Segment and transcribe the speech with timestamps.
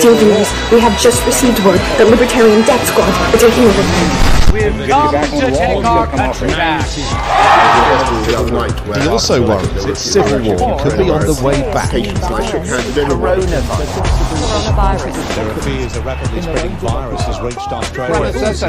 [0.00, 4.27] Dear viewers, we have just received word that Libertarian Death Squad are taking over.
[4.76, 6.86] We've come to take our country back.
[8.98, 11.92] He also worries its civil war could be on the way back.
[13.98, 15.34] coronavirus.
[15.34, 18.32] There are fears a rapidly spreading virus has reached Australia.
[18.32, 18.62] He's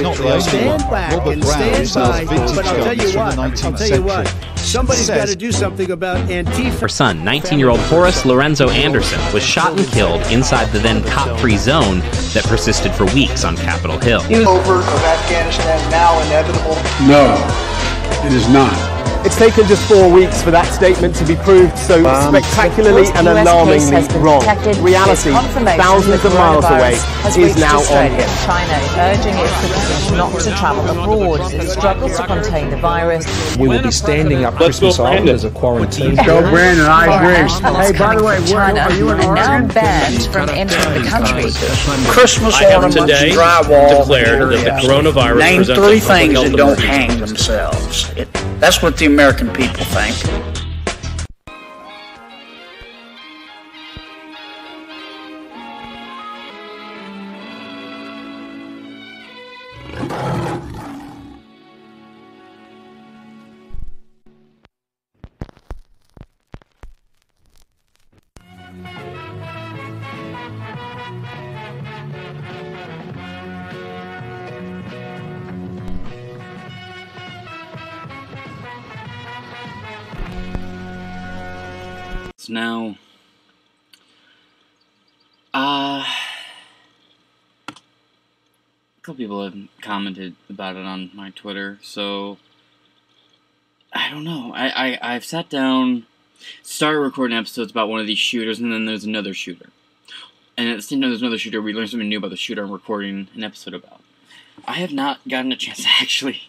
[0.00, 0.80] not the only one.
[0.90, 3.88] Robert Brown sells vintage but I'll tell guns you from what, the I'll 19th tell
[3.88, 4.48] you what, century.
[4.56, 6.80] somebody's Says- got to do something about Antifa.
[6.80, 11.02] Her son, 19 year old Horace Lorenzo Anderson, was shot and killed inside the then
[11.04, 12.00] cop free zone
[12.34, 14.22] that persisted for weeks on Capitol Hill.
[14.72, 16.76] Over of Afghanistan now inevitable?
[17.06, 17.36] No,
[18.26, 18.91] it is not.
[19.24, 23.28] It's taken just four weeks for that statement to be proved so um, spectacularly and
[23.28, 24.42] alarmingly has wrong.
[24.82, 25.30] Reality,
[25.78, 28.16] thousands of miles away, has is reached now on Australia.
[28.18, 28.26] here.
[28.42, 33.24] China urging its citizens not to travel abroad as it struggles to contain the virus.
[33.56, 36.16] We will be standing up Christmas Island as a quarantine.
[36.26, 36.86] Go, Brandon.
[36.86, 37.36] I agree.
[37.36, 41.52] Animals coming from China are you in are now banned from entering the country.
[42.10, 46.18] Christmas I have ornaments, today drywall, declared that the coronavirus Name presents a three public
[46.18, 48.10] things health that don't hang themselves.
[48.16, 48.28] It,
[48.62, 50.51] that's what the American people think.
[82.48, 82.96] Now,
[85.54, 86.04] uh,
[87.68, 87.74] a
[89.02, 92.38] couple people have commented about it on my Twitter, so
[93.92, 94.52] I don't know.
[94.54, 96.06] I, I I've sat down,
[96.62, 99.70] started recording episodes about one of these shooters, and then there's another shooter,
[100.56, 101.60] and at the same time there's another shooter.
[101.60, 104.00] We learn something new about the shooter I'm recording an episode about.
[104.64, 106.42] I have not gotten a chance to actually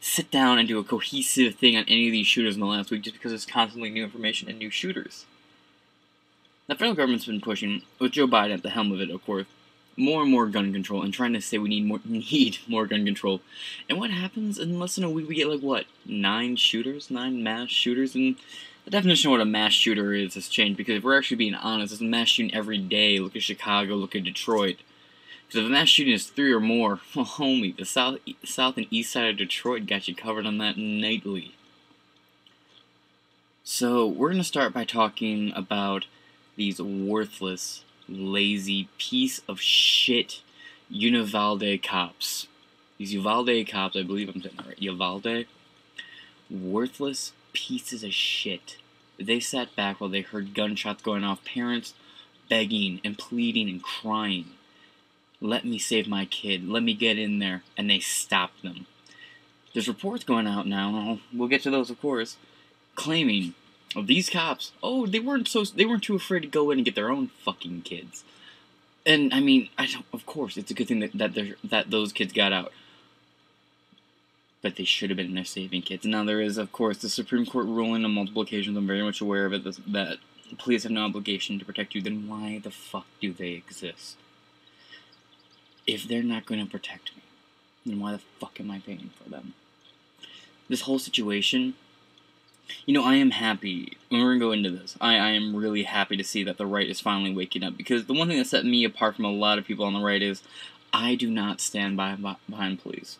[0.00, 2.90] sit down and do a cohesive thing on any of these shooters in the last
[2.90, 5.26] week, just because there's constantly new information and new shooters.
[6.68, 9.46] The federal government's been pushing, with Joe Biden at the helm of it, of course,
[9.96, 13.04] more and more gun control and trying to say we need more need more gun
[13.04, 13.40] control.
[13.88, 15.28] And what happens in less than a week?
[15.28, 18.36] We get like what nine shooters, nine mass shooters, and
[18.84, 21.54] the definition of what a mass shooter is has changed because if we're actually being
[21.54, 23.18] honest, it's a mass shooting every day.
[23.18, 24.78] Look at Chicago, look at Detroit.
[25.46, 28.76] Because if a mass shooting is three or more, well, oh, homie, the south, south
[28.76, 31.54] and east side of Detroit got you covered on that nightly.
[33.62, 36.06] So we're gonna start by talking about
[36.56, 40.42] these worthless, lazy piece of shit
[40.88, 42.46] Uvalde cops.
[42.98, 44.82] These Uvalde cops, I believe I'm saying that right.
[44.82, 45.46] Uvalde,
[46.50, 48.76] worthless pieces of shit.
[49.18, 51.44] They sat back while they heard gunshots going off.
[51.44, 51.94] Parents
[52.48, 54.46] begging and pleading and crying.
[55.40, 56.68] Let me save my kid.
[56.68, 57.62] Let me get in there.
[57.76, 58.86] And they stopped them.
[59.72, 61.18] There's reports going out now.
[61.32, 62.36] We'll get to those, of course,
[62.94, 63.54] claiming
[63.94, 64.72] of these cops.
[64.82, 67.28] Oh, they weren't so they weren't too afraid to go in and get their own
[67.28, 68.24] fucking kids.
[69.04, 70.06] And I mean, I don't.
[70.12, 72.72] Of course, it's a good thing that that that those kids got out.
[74.62, 76.04] But they should have been there saving kids.
[76.04, 78.76] Now there is, of course, the Supreme Court ruling on multiple occasions.
[78.76, 79.64] I'm very much aware of it.
[79.92, 80.16] That
[80.58, 82.02] police have no obligation to protect you.
[82.02, 84.16] Then why the fuck do they exist?
[85.86, 87.22] If they're not going to protect me,
[87.84, 89.54] then why the fuck am I paying for them?
[90.68, 91.74] This whole situation
[92.84, 93.96] you know, I am happy.
[94.10, 96.88] We're gonna go into this, I, I am really happy to see that the right
[96.88, 99.58] is finally waking up because the one thing that set me apart from a lot
[99.58, 100.42] of people on the right is
[100.92, 102.16] I do not stand by,
[102.48, 103.18] behind police.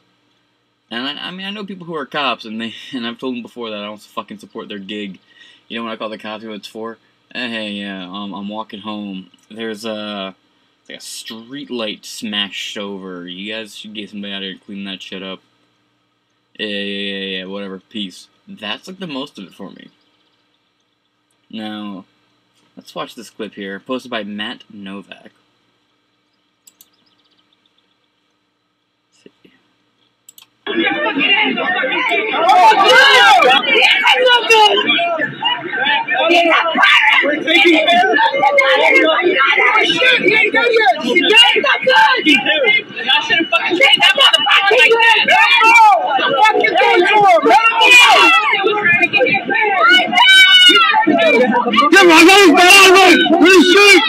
[0.91, 3.35] And I, I mean, I know people who are cops, and they and I've told
[3.35, 5.19] them before that I don't fucking support their gig.
[5.69, 6.99] You know, when I call the cops, who it's for?
[7.35, 9.31] Eh, Hey, yeah, um, I'm walking home.
[9.51, 10.35] There's a
[10.89, 13.27] like a street light smashed over.
[13.27, 15.41] You guys should get somebody out here to clean that shit up.
[16.59, 17.81] Yeah, yeah, yeah, yeah, whatever.
[17.81, 18.29] Peace.
[18.49, 19.91] That's like the most of it for me.
[21.51, 22.05] Now,
[22.77, 25.33] let's watch this clip here, posted by Matt Novak.
[44.47, 44.95] Like
[45.27, 45.59] that.
[46.07, 47.43] What the fuck you doing to him?
[51.93, 53.17] Come on, guys, get out of it!
[53.41, 54.03] Please shoot!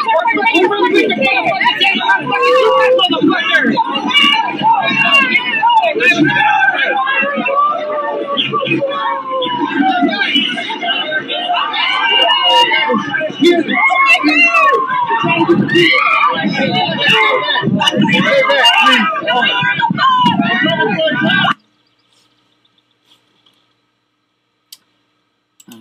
[25.70, 25.76] Uh,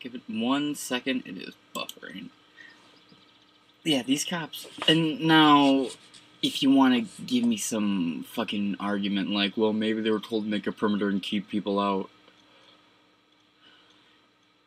[0.00, 1.22] give it one second.
[1.26, 2.30] It is buffering.
[3.84, 4.66] Yeah, these cops.
[4.86, 5.88] And now,
[6.42, 10.44] if you want to give me some fucking argument like, well, maybe they were told
[10.44, 12.10] to make a perimeter and keep people out.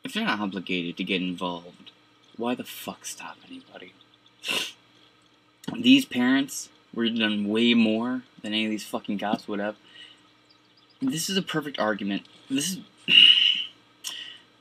[0.04, 1.92] If they're not obligated to get involved,
[2.36, 3.92] why the fuck stop anybody?
[5.72, 9.76] These parents were done way more than any of these fucking cops would have.
[11.00, 12.26] This is a perfect argument.
[12.50, 12.78] This is.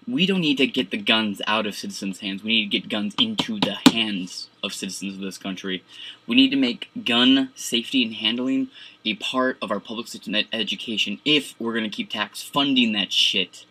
[0.07, 2.43] we don't need to get the guns out of citizens' hands.
[2.43, 5.83] We need to get guns into the hands of citizens of this country.
[6.27, 8.69] We need to make gun safety and handling
[9.05, 13.13] a part of our public system education if we're going to keep tax funding that
[13.13, 13.65] shit.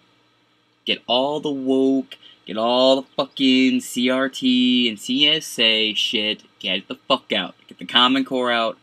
[0.84, 2.16] Get all the woke,
[2.46, 7.54] get all the fucking CRT and CSA shit, get the fuck out.
[7.68, 8.78] Get the Common Core out,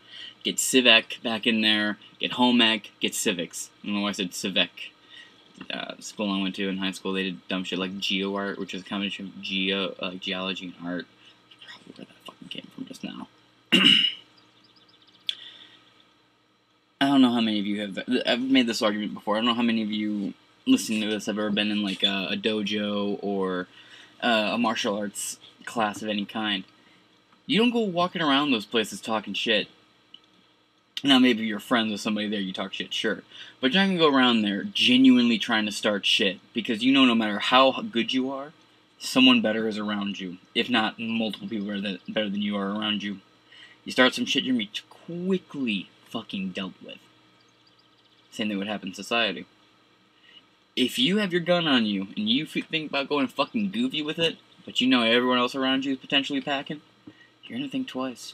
[0.47, 3.69] get Civic back in there, get Home Ec, get Civics.
[3.83, 4.93] I don't know why I said Civic
[5.69, 8.57] uh, school I went to in high school, they did dumb shit like geo art,
[8.57, 11.05] which is a combination of geo, uh, geology and art.
[11.67, 13.27] Probably where that fucking came from just now.
[17.01, 17.99] I don't know how many of you have.
[18.25, 19.35] I've made this argument before.
[19.35, 20.33] I don't know how many of you
[20.65, 23.67] listening to this have ever been in like a, a dojo or
[24.21, 26.63] uh, a martial arts class of any kind.
[27.45, 29.67] You don't go walking around those places talking shit.
[31.03, 33.23] Now, maybe you're friends with somebody there, you talk shit, sure.
[33.61, 37.05] But you're not gonna go around there genuinely trying to start shit because you know
[37.05, 38.53] no matter how good you are,
[38.97, 40.37] someone better is around you.
[40.55, 43.19] If not, multiple people are that, better than you are around you.
[43.85, 46.97] You start some shit, you're gonna be quickly fucking dealt with.
[48.31, 49.45] Same thing would happen in society.
[50.75, 54.17] If you have your gun on you and you think about going fucking goofy with
[54.17, 56.81] it, but you know everyone else around you is potentially packing,
[57.43, 58.33] you're gonna think twice.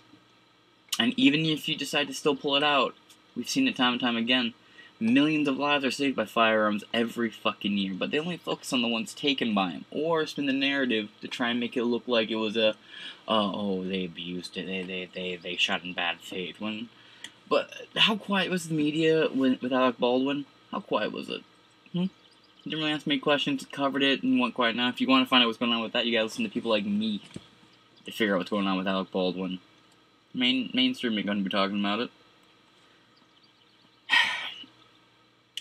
[0.99, 2.95] And even if you decide to still pull it out,
[3.35, 4.53] we've seen it time and time again.
[4.99, 8.81] Millions of lives are saved by firearms every fucking year, but they only focus on
[8.81, 12.07] the ones taken by them, or spin the narrative to try and make it look
[12.07, 12.73] like it was a, uh,
[13.27, 16.61] oh, they abused it, they, they, they, they shot in bad faith.
[16.61, 16.89] When,
[17.49, 20.45] but how quiet was the media when, with Alec Baldwin?
[20.71, 21.41] How quiet was it?
[21.91, 22.05] Hmm?
[22.63, 24.75] Didn't really ask me questions, covered it, and went quiet.
[24.75, 26.45] Now, if you want to find out what's going on with that, you gotta listen
[26.45, 27.21] to people like me
[28.05, 29.59] to figure out what's going on with Alec Baldwin
[30.33, 32.09] Main mainstream are going to be talking about it.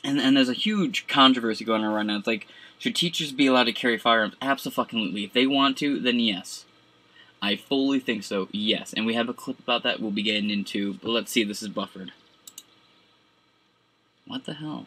[0.04, 2.18] And and there's a huge controversy going on right now.
[2.18, 2.48] It's like
[2.78, 4.34] should teachers be allowed to carry firearms?
[4.42, 5.22] Absolutely.
[5.22, 6.64] If they want to, then yes.
[7.40, 8.48] I fully think so.
[8.52, 10.00] Yes, and we have a clip about that.
[10.00, 10.94] We'll be getting into.
[10.94, 11.44] But let's see.
[11.44, 12.12] This is buffered.
[14.26, 14.86] What the hell?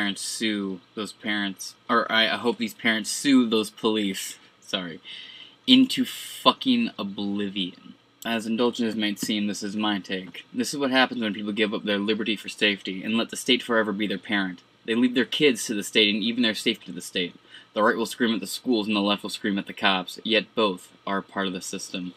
[0.00, 4.98] parents sue those parents, or I, I hope these parents sue those police, sorry,
[5.66, 7.92] into fucking oblivion.
[8.24, 10.46] As indulgent as it may seem, this is my take.
[10.54, 13.36] This is what happens when people give up their liberty for safety and let the
[13.36, 14.62] state forever be their parent.
[14.86, 17.34] They leave their kids to the state and even their safety to the state.
[17.74, 20.18] The right will scream at the schools and the left will scream at the cops,
[20.24, 22.14] yet both are part of the system.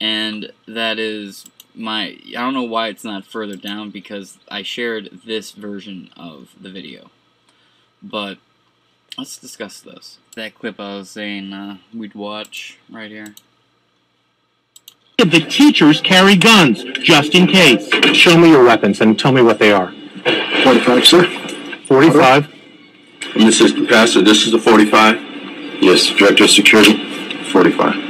[0.00, 5.20] And that is my I don't know why it's not further down because I shared
[5.24, 7.10] this version of the video.
[8.02, 8.38] But
[9.16, 10.18] let's discuss this.
[10.36, 13.34] That clip I was saying uh, we'd watch right here.
[15.18, 17.88] The teachers carry guns, just in case.
[18.14, 19.92] Show me your weapons and tell me what they are.
[20.64, 21.24] 45, sir.
[21.86, 22.52] 45.
[23.34, 24.22] I'm the assistant pastor.
[24.22, 25.82] This is the 45.
[25.82, 26.96] Yes, director of security.
[27.52, 28.03] 45.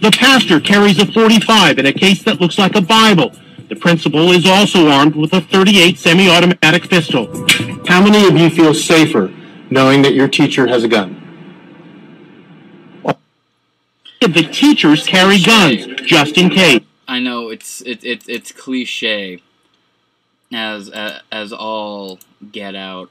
[0.00, 3.32] The pastor carries a 45 in a case that looks like a Bible.
[3.68, 7.26] The principal is also armed with a 38 semi-automatic pistol.
[7.86, 9.30] How many of you feel safer
[9.68, 11.20] knowing that your teacher has a gun?
[14.20, 16.82] The teachers carry guns, just in case.
[17.06, 19.42] I know it's it, it it's cliche
[20.52, 22.20] as uh, as all
[22.52, 23.10] get out.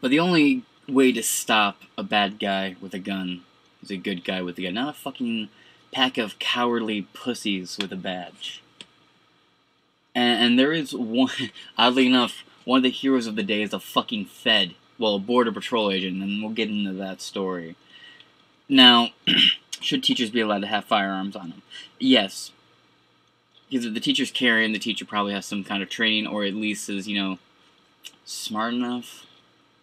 [0.00, 3.42] But the only way to stop a bad guy with a gun
[3.82, 5.48] is a good guy with a gun, not a fucking
[5.92, 8.62] pack of cowardly pussies with a badge.
[10.14, 11.30] And, and there is one,
[11.78, 15.18] oddly enough, one of the heroes of the day is a fucking Fed, well, a
[15.18, 17.76] border patrol agent, and we'll get into that story.
[18.68, 19.10] Now,
[19.80, 21.62] should teachers be allowed to have firearms on them?
[21.98, 22.52] Yes.
[23.68, 26.54] Because if the teacher's carrying, the teacher probably has some kind of training, or at
[26.54, 27.38] least is, you know,
[28.24, 29.26] smart enough,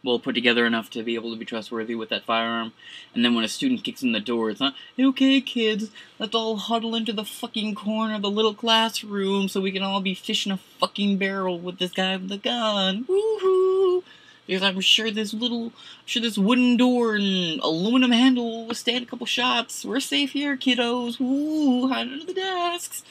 [0.07, 2.73] well put together enough to be able to be trustworthy with that firearm.
[3.13, 6.55] And then when a student kicks in the door, it's not, okay, kids, let's all
[6.55, 10.51] huddle into the fucking corner of the little classroom so we can all be fishing
[10.51, 13.05] a fucking barrel with this guy with the gun.
[13.05, 14.03] Woohoo!
[14.47, 15.73] Because I'm sure this little,
[16.05, 19.83] sure this wooden door and aluminum handle will withstand a couple shots.
[19.83, 21.19] We're safe here, kiddos.
[21.19, 23.03] Ooh, hide under the desks.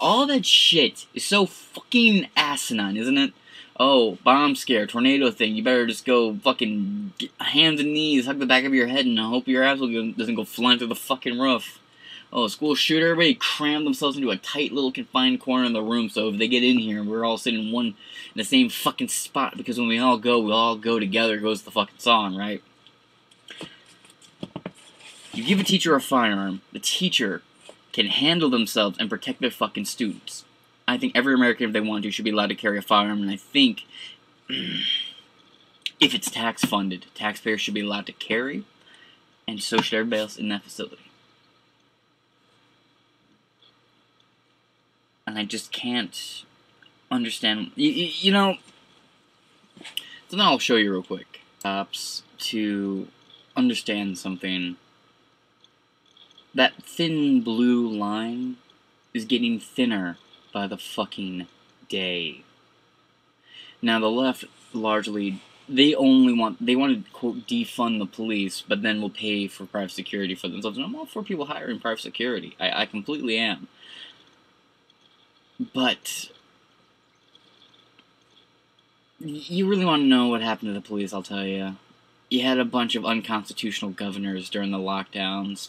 [0.00, 3.32] All that shit is so fucking asinine, isn't it?
[3.84, 5.56] Oh, bomb scare, tornado thing.
[5.56, 9.18] You better just go fucking hands and knees, hug the back of your head, and
[9.18, 11.80] hope your ass doesn't go flying through the fucking roof.
[12.32, 16.08] Oh, school shooter, everybody cram themselves into a tight little confined corner in the room
[16.08, 19.08] so if they get in here, we're all sitting in one, in the same fucking
[19.08, 22.62] spot because when we all go, we all go together goes the fucking song, right?
[25.32, 27.42] You give a teacher a firearm, the teacher
[27.92, 30.44] can handle themselves and protect their fucking students.
[30.92, 33.22] I think every American, if they want to, should be allowed to carry a firearm,
[33.22, 33.86] and I think
[34.48, 38.64] if it's tax funded, taxpayers should be allowed to carry,
[39.48, 41.10] and so should everybody else in that facility.
[45.26, 46.44] And I just can't
[47.10, 47.70] understand.
[47.74, 48.58] You, you know,
[50.28, 51.40] so now I'll show you real quick.
[51.62, 53.08] Perhaps to
[53.56, 54.76] understand something.
[56.54, 58.56] That thin blue line
[59.14, 60.18] is getting thinner
[60.52, 61.46] by the fucking
[61.88, 62.42] day.
[63.80, 68.82] Now the left largely they only want they want to quote defund the police, but
[68.82, 70.76] then will pay for private security for themselves.
[70.76, 72.56] And I'm all for people hiring private security.
[72.60, 73.68] I, I completely am.
[75.72, 76.30] But
[79.20, 81.76] you really want to know what happened to the police, I'll tell you.
[82.28, 85.68] You had a bunch of unconstitutional governors during the lockdowns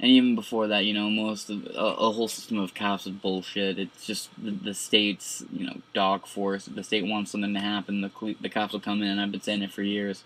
[0.00, 3.12] and even before that, you know, most of a, a whole system of cops is
[3.12, 3.78] bullshit.
[3.78, 6.66] It's just the, the, state's, you know, dog force.
[6.66, 9.08] If the state wants something to happen, the the cops will come in.
[9.08, 10.24] And I've been saying it for years.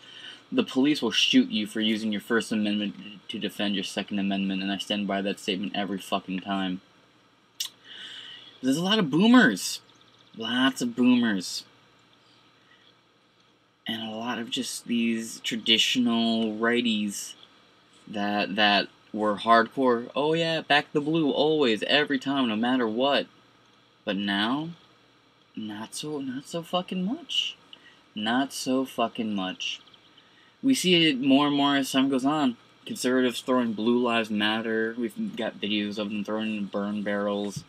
[0.52, 2.94] The police will shoot you for using your First Amendment
[3.28, 6.80] to defend your Second Amendment, and I stand by that statement every fucking time.
[8.62, 9.80] There's a lot of boomers,
[10.36, 11.64] lots of boomers,
[13.88, 17.34] and a lot of just these traditional righties
[18.06, 20.10] that that were hardcore.
[20.14, 23.26] Oh yeah, back the blue always, every time, no matter what.
[24.04, 24.70] But now,
[25.56, 27.56] not so, not so fucking much.
[28.14, 29.80] Not so fucking much.
[30.62, 32.56] We see it more and more as time goes on.
[32.86, 34.94] Conservatives throwing Blue Lives Matter.
[34.98, 37.64] We've got videos of them throwing burn barrels.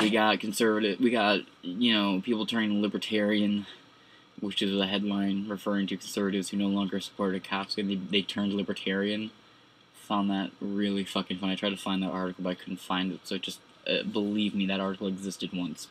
[0.00, 0.98] We got conservative.
[0.98, 3.66] We got you know people turning libertarian,
[4.40, 8.22] which is a headline referring to conservatives who no longer supported cops and they, they
[8.22, 9.30] turned libertarian
[10.08, 11.52] found that really fucking funny.
[11.52, 13.20] I tried to find that article, but I couldn't find it.
[13.24, 15.88] So just uh, believe me, that article existed once.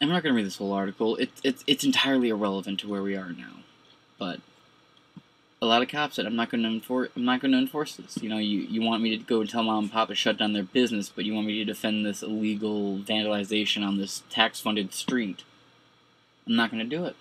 [0.00, 1.14] I'm not going to read this whole article.
[1.16, 3.60] It, it, it's entirely irrelevant to where we are now.
[4.18, 4.40] But
[5.60, 7.10] a lot of cops said, "I'm not going to enforce.
[7.14, 8.18] I'm not going to enforce this.
[8.20, 10.38] You know, you you want me to go and tell mom and pop to shut
[10.38, 14.92] down their business, but you want me to defend this illegal vandalization on this tax-funded
[14.92, 15.44] street.
[16.48, 17.14] I'm not going to do it."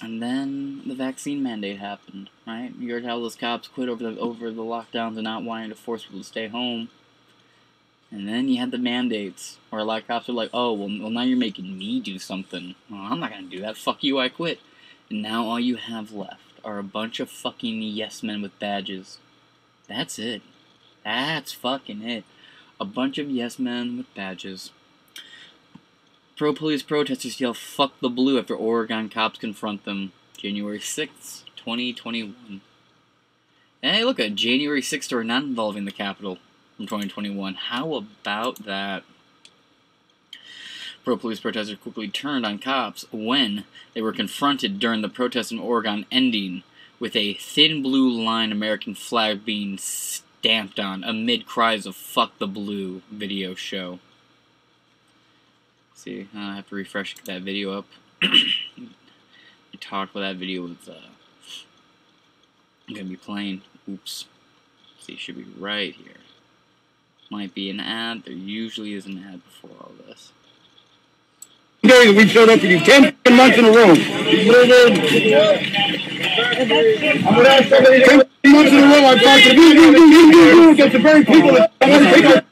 [0.00, 2.72] And then the vaccine mandate happened, right?
[2.78, 5.74] You heard how those cops quit over the over the lockdowns and not wanting to
[5.74, 6.88] force people to stay home.
[8.10, 10.88] And then you had the mandates, where a lot of cops were like, "Oh, well,
[11.00, 12.76] well now you're making me do something.
[12.88, 13.76] Well, I'm not gonna do that.
[13.76, 14.60] Fuck you, I quit."
[15.10, 19.18] And now all you have left are a bunch of fucking yes men with badges.
[19.88, 20.42] That's it.
[21.04, 22.24] That's fucking it.
[22.80, 24.70] A bunch of yes men with badges.
[26.38, 30.12] Pro police protesters yell fuck the blue after Oregon cops confront them.
[30.36, 32.60] January 6th, 2021.
[33.82, 36.38] Hey, look, a January 6th story not involving the Capitol
[36.76, 37.54] from 2021.
[37.54, 39.02] How about that?
[41.04, 43.64] Pro police protesters quickly turned on cops when
[43.94, 46.62] they were confronted during the protest in Oregon ending
[47.00, 52.46] with a thin blue line American flag being stamped on amid cries of fuck the
[52.46, 53.98] blue video show.
[55.98, 57.86] See, I have to refresh that video up.
[58.22, 58.28] I
[59.80, 60.92] talked about that video with, uh,
[62.86, 63.62] I'm gonna be playing.
[63.90, 64.26] Oops.
[65.00, 66.14] See, should be right here.
[67.30, 68.22] Might be an ad.
[68.26, 70.30] There usually is an ad before all this.
[71.82, 73.96] Days we showed up for you ten months in a row.
[73.96, 74.46] Ten
[78.52, 81.24] months in a row I fought to you, you, you, you, you, against the very
[81.24, 82.42] people that want to take our job.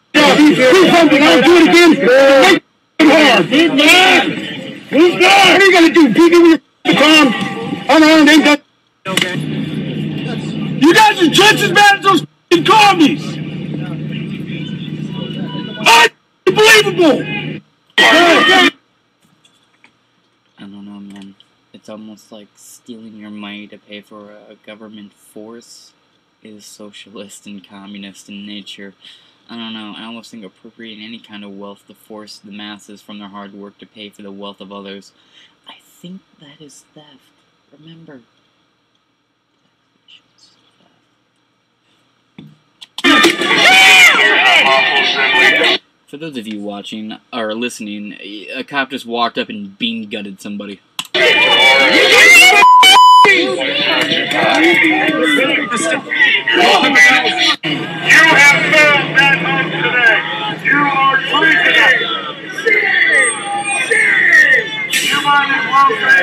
[1.10, 2.62] Do I'll do it again.
[3.00, 3.44] Mad?
[3.46, 4.28] Who's mad?
[4.90, 6.12] What are you gonna do?
[6.14, 7.28] Beat me with your calm?
[7.88, 8.62] Unarmed, ain't that?
[10.82, 12.26] You guys are just as bad as those
[12.64, 13.22] commies.
[16.46, 17.22] Unbelievable.
[17.98, 18.70] I
[20.60, 21.34] don't know, man.
[21.72, 25.92] It's almost like stealing your money to pay for a government force
[26.42, 28.94] is socialist and communist in nature.
[29.48, 29.94] I don't know.
[29.96, 33.54] I almost think appropriating any kind of wealth to force the masses from their hard
[33.54, 35.12] work to pay for the wealth of others.
[35.68, 37.20] I think that is theft.
[37.72, 38.22] Remember.
[46.06, 50.40] For those of you watching or listening, a cop just walked up and bean gutted
[50.40, 50.80] somebody.
[56.56, 60.16] You have failed that home today.
[60.64, 61.76] You are treason.
[65.04, 66.22] You might as well say.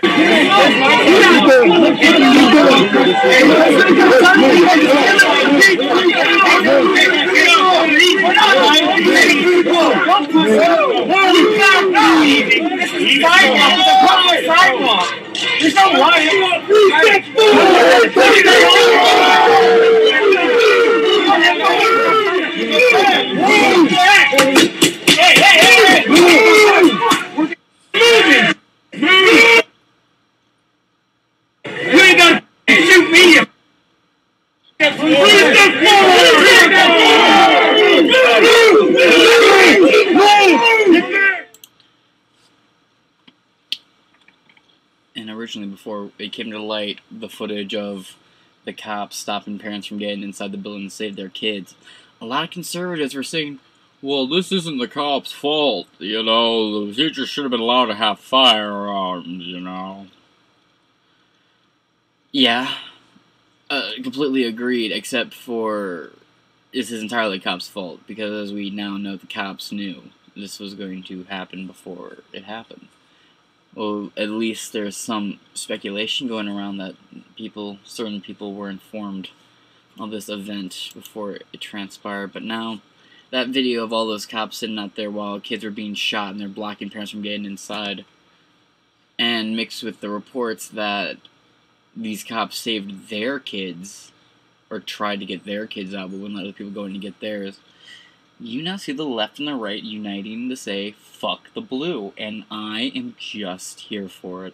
[15.60, 15.86] There's no
[20.06, 20.13] You
[45.16, 48.16] And originally, before it came to light, the footage of
[48.66, 51.76] the cops stopping parents from getting inside the building to save their kids,
[52.22, 53.60] a lot of conservatives were saying,
[54.02, 57.96] well, this isn't the cops' fault, you know, the teachers should have been allowed to
[57.96, 60.08] have firearms, you know.
[62.32, 62.74] Yeah,
[63.70, 66.12] uh, completely agreed, except for
[66.74, 70.04] this is entirely cops' fault, because as we now know, the cops knew
[70.36, 72.88] this was going to happen before it happened.
[73.76, 76.96] Well, at least there's some speculation going around that
[77.36, 79.30] people, certain people, were informed
[80.00, 82.34] of this event before it transpired.
[82.34, 82.82] But now,
[83.32, 86.40] that video of all those cops sitting out there while kids were being shot and
[86.40, 88.06] they're blocking parents from getting inside,
[89.18, 91.18] and mixed with the reports that
[91.96, 94.12] these cops saved their kids,
[94.70, 97.00] or tried to get their kids out, but wouldn't let other people go in to
[97.00, 97.60] get theirs
[98.40, 102.44] you now see the left and the right uniting to say fuck the blue and
[102.52, 104.54] i am just here for it.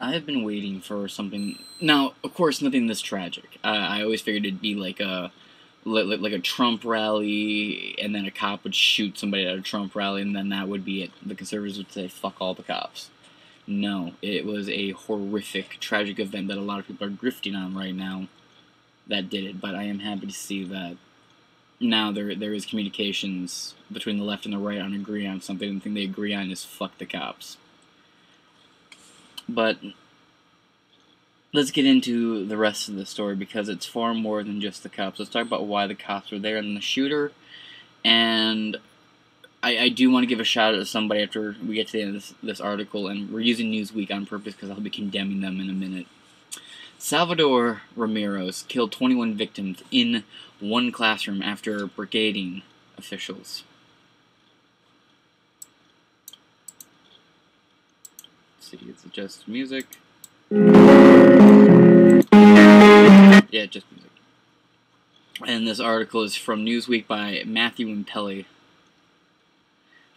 [0.00, 3.58] I have been waiting for something now of course nothing this tragic.
[3.62, 5.30] I, I always figured it'd be like a
[5.84, 9.94] like, like a trump rally and then a cop would shoot somebody at a trump
[9.94, 11.10] rally and then that would be it.
[11.24, 13.10] The conservatives would say fuck all the cops.
[13.66, 17.76] No it was a horrific tragic event that a lot of people are grifting on
[17.76, 18.26] right now
[19.06, 20.96] that did it but i am happy to see that
[21.82, 25.74] now there there is communications between the left and the right on agree on something.
[25.74, 27.56] The thing they agree on is fuck the cops.
[29.48, 29.78] But
[31.52, 34.88] let's get into the rest of the story because it's far more than just the
[34.88, 35.18] cops.
[35.18, 37.32] Let's talk about why the cops were there and the shooter.
[38.04, 38.78] And
[39.62, 41.92] I, I do want to give a shout out to somebody after we get to
[41.92, 44.90] the end of this, this article, and we're using Newsweek on purpose because I'll be
[44.90, 46.06] condemning them in a minute.
[47.04, 50.22] Salvador Ramirez killed 21 victims in
[50.60, 52.62] one classroom after brigading
[52.96, 53.64] officials.
[58.56, 59.86] Let's see, it's just music.
[63.50, 64.12] Yeah, just music.
[65.44, 68.44] And this article is from Newsweek by Matthew Impelli.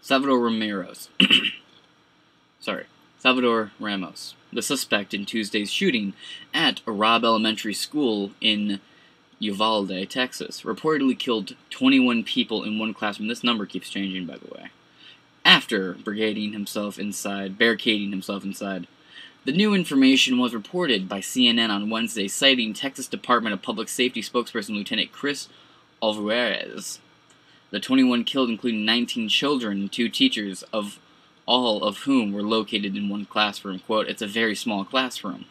[0.03, 1.09] Salvador Ramirez.
[2.59, 2.85] Sorry.
[3.17, 6.13] Salvador Ramos, the suspect in Tuesday's shooting
[6.53, 8.79] at Robb Elementary School in
[9.39, 13.27] Uvalde, Texas, reportedly killed 21 people in one classroom.
[13.27, 14.69] This number keeps changing, by the way.
[15.43, 18.87] After brigading himself inside, barricading himself inside.
[19.45, 24.21] The new information was reported by CNN on Wednesday, citing Texas Department of Public Safety
[24.21, 25.47] spokesperson Lieutenant Chris
[26.01, 26.99] Olivarez.
[27.69, 30.97] The 21 killed included 19 children and two teachers, of
[31.45, 33.79] all of whom were located in one classroom.
[33.79, 35.45] Quote, it's a very small classroom.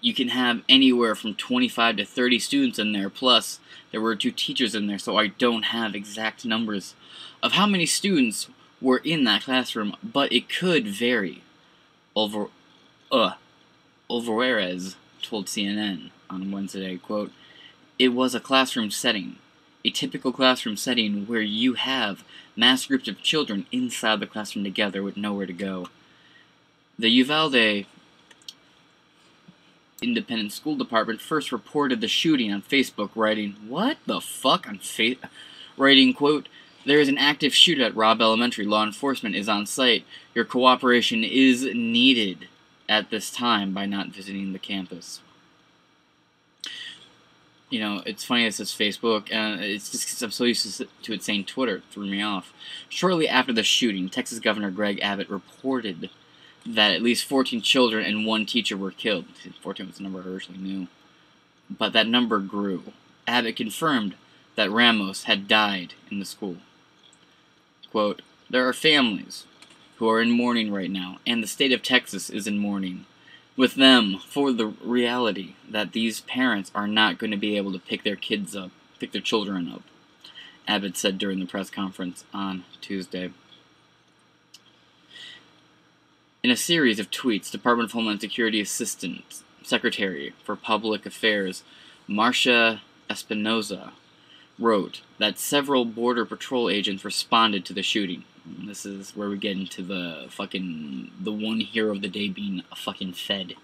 [0.00, 3.58] You can have anywhere from 25 to 30 students in there, plus
[3.90, 6.94] there were two teachers in there, so I don't have exact numbers
[7.42, 8.48] of how many students
[8.82, 11.42] were in that classroom, but it could vary.
[12.14, 12.48] Over,
[13.10, 13.32] uh,
[14.10, 17.32] Olivarez told CNN on Wednesday, quote,
[17.98, 19.36] It was a classroom setting,
[19.84, 22.24] a typical classroom setting where you have
[22.56, 25.88] mass groups of children inside the classroom together with nowhere to go.
[26.98, 27.86] The Uvalde
[30.00, 34.66] Independent School Department first reported the shooting on Facebook, writing, What the fuck?
[34.68, 35.16] On fa-
[35.76, 36.48] writing, quote,
[36.86, 38.66] there is an active shooter at Robb Elementary.
[38.66, 40.04] Law enforcement is on site.
[40.34, 42.48] Your cooperation is needed
[42.88, 45.20] at this time by not visiting the campus.
[47.70, 51.12] You know, it's funny it says Facebook, and it's just because I'm so used to
[51.12, 52.52] it saying Twitter, it threw me off.
[52.88, 56.10] Shortly after the shooting, Texas Governor Greg Abbott reported
[56.66, 59.26] that at least 14 children and one teacher were killed.
[59.60, 60.88] 14 was the number I originally knew.
[61.70, 62.92] But that number grew.
[63.26, 64.14] Abbott confirmed
[64.56, 66.56] that Ramos had died in the school.
[67.90, 69.44] Quote, There are families
[69.96, 73.06] who are in mourning right now, and the state of Texas is in mourning
[73.56, 77.78] with them for the reality that these parents are not going to be able to
[77.78, 79.82] pick their kids up, pick their children up,
[80.66, 83.30] Abbott said during the press conference on Tuesday.
[86.42, 91.62] In a series of tweets, Department of Homeland Security Assistant Secretary for Public Affairs
[92.08, 93.92] Marsha Espinosa
[94.58, 98.24] wrote that several Border Patrol agents responded to the shooting.
[98.46, 102.62] This is where we get into the fucking the one hero of the day being
[102.70, 103.54] a fucking Fed.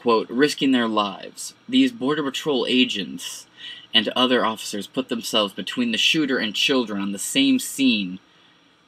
[0.00, 1.54] Quote, risking their lives.
[1.68, 3.46] These Border Patrol agents
[3.92, 8.18] and other officers put themselves between the shooter and children on the same scene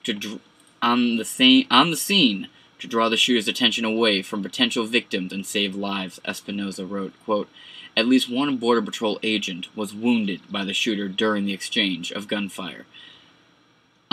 [0.04, 0.40] to dr-
[0.80, 2.48] on the same on the scene
[2.80, 7.48] to draw the shooter's attention away from potential victims and save lives, Espinosa wrote, quote,
[7.96, 12.26] at least one Border Patrol agent was wounded by the shooter during the exchange of
[12.26, 12.86] gunfire.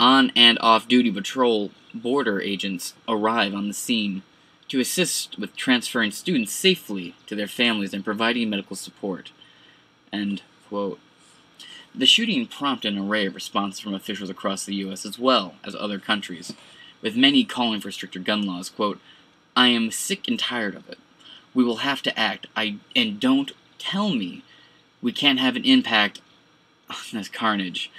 [0.00, 4.22] On and off duty patrol border agents arrive on the scene
[4.68, 9.30] to assist with transferring students safely to their families and providing medical support.
[10.10, 10.98] End quote.
[11.94, 15.04] The shooting prompted an array of responses from officials across the U.S.
[15.04, 16.54] as well as other countries,
[17.02, 18.70] with many calling for stricter gun laws.
[18.70, 19.00] Quote,
[19.54, 20.98] I am sick and tired of it.
[21.52, 22.46] We will have to act.
[22.56, 24.44] I and don't tell me
[25.02, 26.22] we can't have an impact
[26.88, 27.90] on this carnage.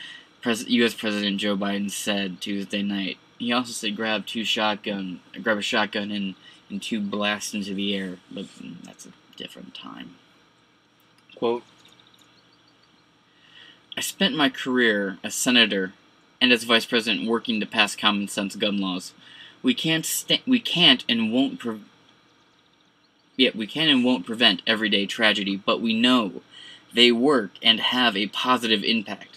[0.42, 0.94] Pres- U.S.
[0.94, 3.18] President Joe Biden said Tuesday night.
[3.38, 6.36] He also said grab two shotgun, grab a shotgun and
[6.70, 8.46] and two blasts into the air, but
[8.84, 10.16] that's a different time.
[11.36, 11.64] Quote.
[13.98, 15.94] I spent my career as senator
[16.40, 19.14] and as vice president working to pass common sense gun laws.
[19.62, 21.82] We can't st- we can't and won't pre-
[23.38, 26.42] Yet we can and won't prevent everyday tragedy, but we know
[26.94, 29.31] they work and have a positive impact.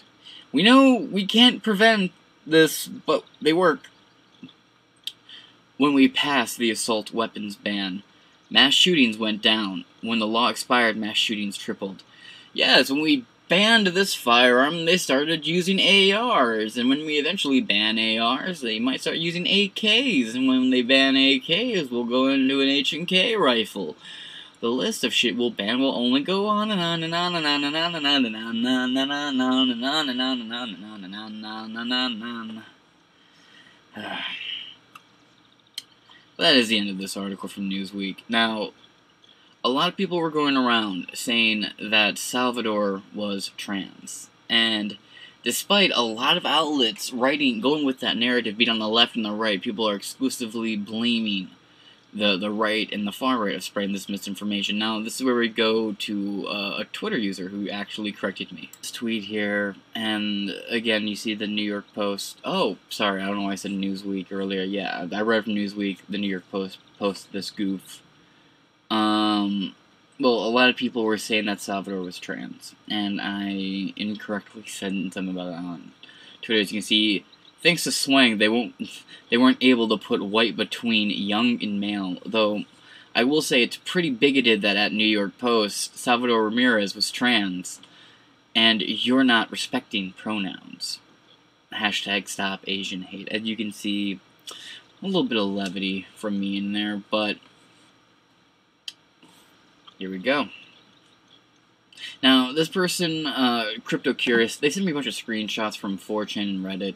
[0.55, 2.13] We know we can't prevent
[2.47, 3.89] this, but they work.
[5.75, 8.03] When we passed the assault weapons ban,
[8.49, 9.83] mass shootings went down.
[9.99, 12.03] When the law expired, mass shootings tripled.
[12.53, 15.81] Yes, when we banned this firearm, they started using
[16.13, 20.81] ARs, and when we eventually ban ARs, they might start using AKs, and when they
[20.81, 23.97] ban AKs, we'll go into an H&K rifle.
[24.65, 27.45] The list of shit we'll ban will only go on and on and on and
[27.45, 30.09] on and on and on and on and on and on and on and on
[30.09, 32.63] and on and on and on and on and on
[36.37, 38.23] that is the end of this article from Newsweek.
[38.27, 38.71] Now,
[39.63, 44.31] a lot of people were going around saying that Salvador was trans.
[44.49, 44.97] And
[45.43, 49.23] despite a lot of outlets writing, going with that narrative, being on the left and
[49.25, 51.51] the right, people are exclusively blaming
[52.15, 54.79] the, the right and the far right of spreading this misinformation.
[54.79, 58.71] Now, this is where we go to uh, a Twitter user who actually corrected me.
[58.81, 62.39] This tweet here, and again, you see the New York Post.
[62.45, 64.63] Oh, sorry, I don't know why I said Newsweek earlier.
[64.63, 65.99] Yeah, I read from Newsweek.
[66.07, 68.01] The New York Post posted this goof.
[68.89, 69.75] Um,
[70.17, 74.93] well, a lot of people were saying that Salvador was trans, and I incorrectly said
[75.13, 75.91] something about it on
[76.41, 76.61] Twitter.
[76.61, 77.25] As you can see,
[77.65, 78.75] thanks to Swang, they won't
[79.29, 82.17] they weren't able to put white between young and male.
[82.25, 82.63] Though
[83.13, 87.81] I will say it's pretty bigoted that at New York Post, Salvador Ramirez was trans,
[88.53, 90.99] and you're not respecting pronouns.
[91.73, 93.27] Hashtag stop Asian hate.
[93.29, 94.19] As you can see,
[95.01, 97.37] a little bit of levity from me in there, but
[99.97, 100.49] here we go.
[102.21, 106.41] Now, this person, uh, Crypto Curious, they sent me a bunch of screenshots from 4chan
[106.41, 106.95] and Reddit,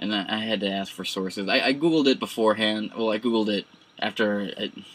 [0.00, 1.46] and I had to ask for sources.
[1.46, 2.92] I, I googled it beforehand.
[2.96, 3.66] Well, I googled it
[3.98, 4.50] after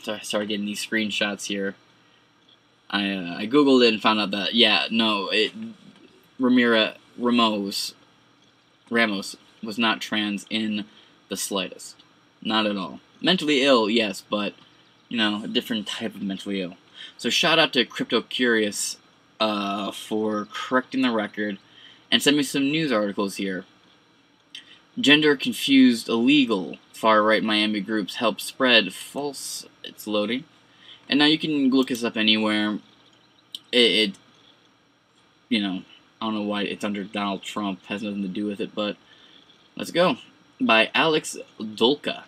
[0.08, 1.76] I started getting these screenshots here.
[2.90, 5.54] I uh, I googled it and found out that yeah, no, it
[6.42, 7.94] Ramira Ramos
[8.90, 10.86] Ramos was not trans in
[11.30, 11.98] the slightest,
[12.42, 13.00] not at all.
[13.22, 14.56] Mentally ill, yes, but
[15.08, 16.78] you know, a different type of mentally ill.
[17.18, 18.98] So shout out to Crypto Curious
[19.40, 21.60] uh, for correcting the record
[22.12, 23.66] and send me some news articles here.
[25.00, 29.66] Gender confused illegal far right Miami groups help spread false.
[29.84, 30.46] It's loading,
[31.10, 32.80] and now you can look this up anywhere.
[33.72, 33.78] It,
[34.10, 34.16] it,
[35.50, 35.84] you know,
[36.22, 37.86] I don't know why it's under Donald Trump.
[37.86, 38.96] Has nothing to do with it, but
[39.76, 40.18] let's go.
[40.62, 42.24] By Alex DeLuca.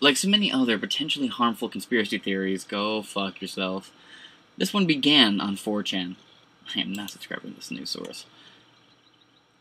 [0.00, 3.90] Like so many other potentially harmful conspiracy theories, go fuck yourself.
[4.56, 6.16] This one began on 4chan.
[6.74, 8.24] I am not subscribing to this news source.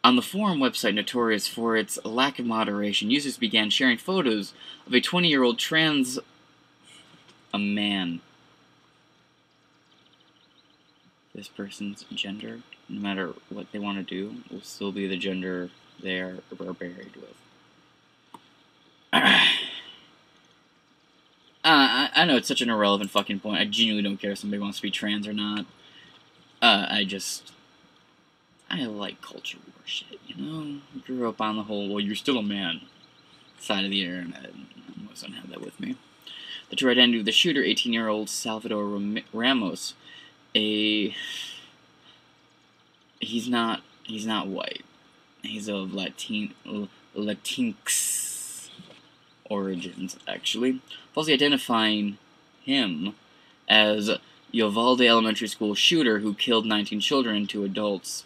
[0.04, 4.54] On the forum website notorious for its lack of moderation, users began sharing photos
[4.86, 6.20] of a 20 year old trans.
[7.54, 8.22] a man.
[11.34, 15.70] This person's gender, no matter what they want to do, will still be the gender
[16.02, 17.36] they are, buried with.
[19.14, 19.46] uh,
[21.64, 23.60] I, I know it's such an irrelevant fucking point.
[23.60, 25.66] I genuinely don't care if somebody wants to be trans or not.
[26.62, 27.52] Uh, I just.
[28.70, 30.80] I like culture war shit, you know?
[31.06, 32.82] Grew up on the whole, well, you're still a man
[33.60, 34.52] side of the internet.
[34.54, 35.96] I almost don't have that with me.
[36.70, 39.00] The true identity of the shooter, 18 year old Salvador
[39.34, 39.94] Ramos,
[40.54, 41.16] a.
[43.20, 43.82] He's not.
[44.04, 44.84] He's not white.
[45.42, 46.54] He's of Latin.
[47.16, 48.70] Latinx
[49.50, 50.82] origins, actually.
[51.14, 52.18] Falsely identifying
[52.64, 53.16] him
[53.68, 54.12] as
[54.52, 58.24] Uvalde Elementary School shooter who killed 19 children and two adults.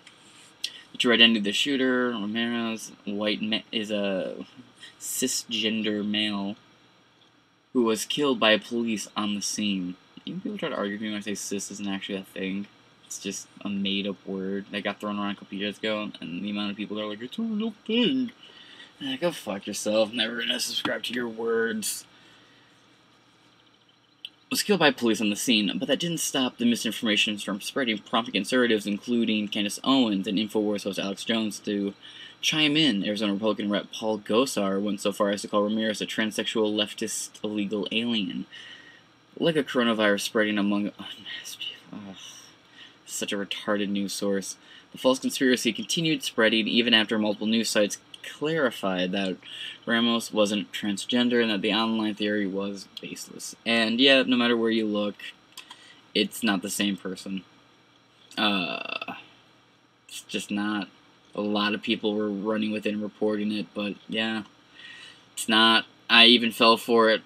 [0.92, 4.46] The true identity the shooter, Ramirez, white is a
[5.00, 6.56] cisgender male
[7.74, 9.96] who was killed by police on the scene.
[10.26, 12.68] Even people try to argue with me when I say cis isn't actually a thing.
[13.06, 16.44] It's just a made up word that got thrown around a couple years ago, and
[16.44, 18.32] the amount of people that are like, it's a real thing.
[19.02, 20.14] Like, go fuck yourself.
[20.14, 22.06] Never gonna subscribe to your words.
[24.52, 27.98] Was killed by police on the scene, but that didn't stop the misinformation from spreading,
[28.00, 31.94] prompting conservatives, including Candace Owens and Infowars host Alex Jones, to
[32.42, 33.06] chime in.
[33.06, 37.30] Arizona Republican Rep Paul Gosar went so far as to call Ramirez a transsexual leftist
[37.42, 38.46] illegal alien.
[39.40, 42.18] Like a coronavirus spreading among unmasked oh,
[43.06, 44.58] such a retarded news source.
[44.92, 49.38] The false conspiracy continued spreading even after multiple news sites clarified that
[49.86, 53.56] Ramos wasn't transgender and that the online theory was baseless.
[53.66, 55.16] And yeah, no matter where you look,
[56.14, 57.44] it's not the same person.
[58.38, 59.16] Uh,
[60.08, 60.88] it's just not.
[61.34, 64.44] A lot of people were running with it and reporting it, but yeah,
[65.34, 65.86] it's not.
[66.10, 67.22] I even fell for it.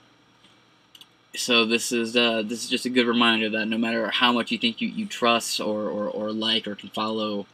[1.36, 4.52] So this is uh, this is just a good reminder that no matter how much
[4.52, 7.48] you think you, you trust or, or, or like or can follow,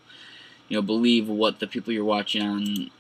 [0.67, 2.91] you know, believe what the people you're watching on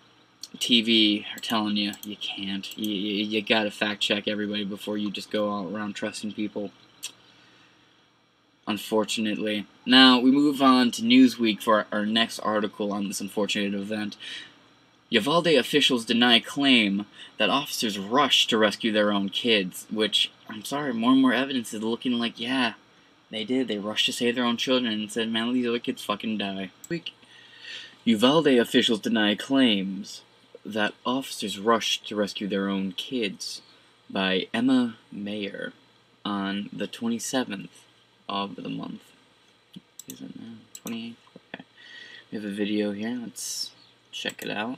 [0.57, 2.77] TV are telling you you can't.
[2.77, 6.33] You, you, you got to fact check everybody before you just go all around trusting
[6.33, 6.71] people.
[8.67, 9.65] Unfortunately.
[9.85, 14.17] Now, we move on to Newsweek for our, our next article on this unfortunate event.
[15.09, 17.05] Uvalde officials deny claim
[17.37, 21.73] that officers rushed to rescue their own kids, which, I'm sorry, more and more evidence
[21.73, 22.73] is looking like, yeah,
[23.29, 23.67] they did.
[23.67, 26.71] They rushed to save their own children and said, man, these other kids fucking die.
[28.05, 30.21] Uvalde officials deny claims
[30.65, 33.61] that officers rushed to rescue their own kids
[34.09, 35.73] by Emma Mayer
[36.23, 37.69] on the 27th
[38.29, 39.01] of the month.
[40.07, 40.53] Is it now?
[40.85, 41.15] 28th?
[41.53, 41.65] Okay.
[42.31, 43.19] We have a video here.
[43.21, 43.71] Let's
[44.11, 44.77] check it out.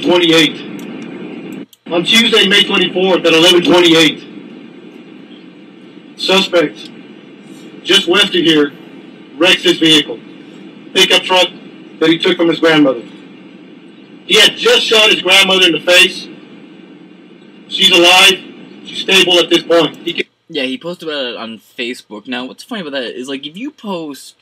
[0.00, 1.66] 28.
[1.86, 6.90] On Tuesday, May 24th at 1128, suspect
[7.82, 8.72] just west of here
[9.36, 10.18] wrecks his vehicle,
[10.94, 11.48] pickup truck
[12.02, 13.00] that he took from his grandmother.
[14.26, 16.26] He had just shot his grandmother in the face.
[17.68, 18.38] She's alive.
[18.84, 19.96] She's stable at this point.
[19.98, 22.26] He can Yeah, he posted about it on Facebook.
[22.26, 24.36] Now, what's funny about that is, like, if you post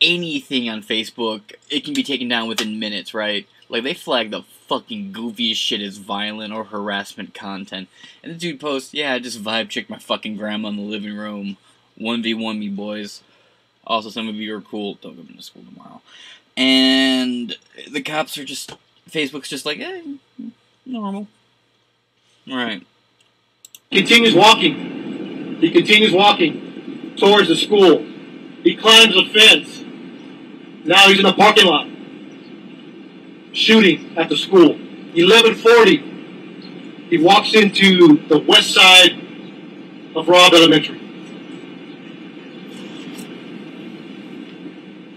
[0.00, 3.46] anything on Facebook, it can be taken down within minutes, right?
[3.68, 7.88] Like, they flag the fucking goofiest shit as violent or harassment content.
[8.22, 11.16] And the dude posts, yeah, I just vibe checked my fucking grandma in the living
[11.16, 11.56] room.
[11.98, 13.22] 1v1 me, boys.
[13.86, 14.98] Also, some of you are cool.
[15.00, 16.02] Don't go into school tomorrow.
[16.60, 17.56] And
[17.90, 18.74] the cops are just,
[19.10, 20.02] Facebook's just like, eh,
[20.84, 21.26] normal.
[22.46, 22.86] Right.
[23.90, 25.56] continues walking.
[25.62, 28.04] He continues walking towards the school.
[28.62, 29.82] He climbs a fence.
[30.84, 31.86] Now he's in the parking lot.
[33.54, 34.74] Shooting at the school.
[35.14, 37.06] 1140.
[37.08, 39.12] He walks into the west side
[40.14, 40.98] of Robb Elementary.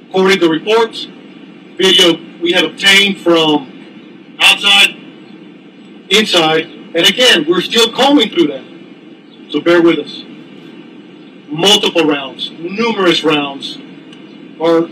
[0.07, 1.07] According to reports,
[1.83, 4.95] video we have obtained from outside,
[6.09, 8.63] inside, and again, we're still combing through that.
[9.51, 10.23] So bear with us.
[11.49, 13.77] Multiple rounds, numerous rounds
[14.61, 14.87] are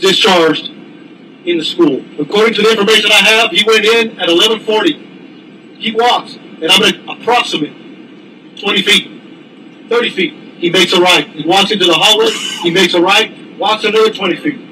[0.00, 2.04] discharged in the school.
[2.18, 5.76] According to the information I have, he went in at 1140.
[5.78, 10.34] He walks, and I'm to approximate 20 feet, 30 feet.
[10.58, 11.28] He makes a right.
[11.28, 12.30] He walks into the hallway.
[12.62, 13.30] He makes a right.
[13.56, 14.65] Walks another 20 feet.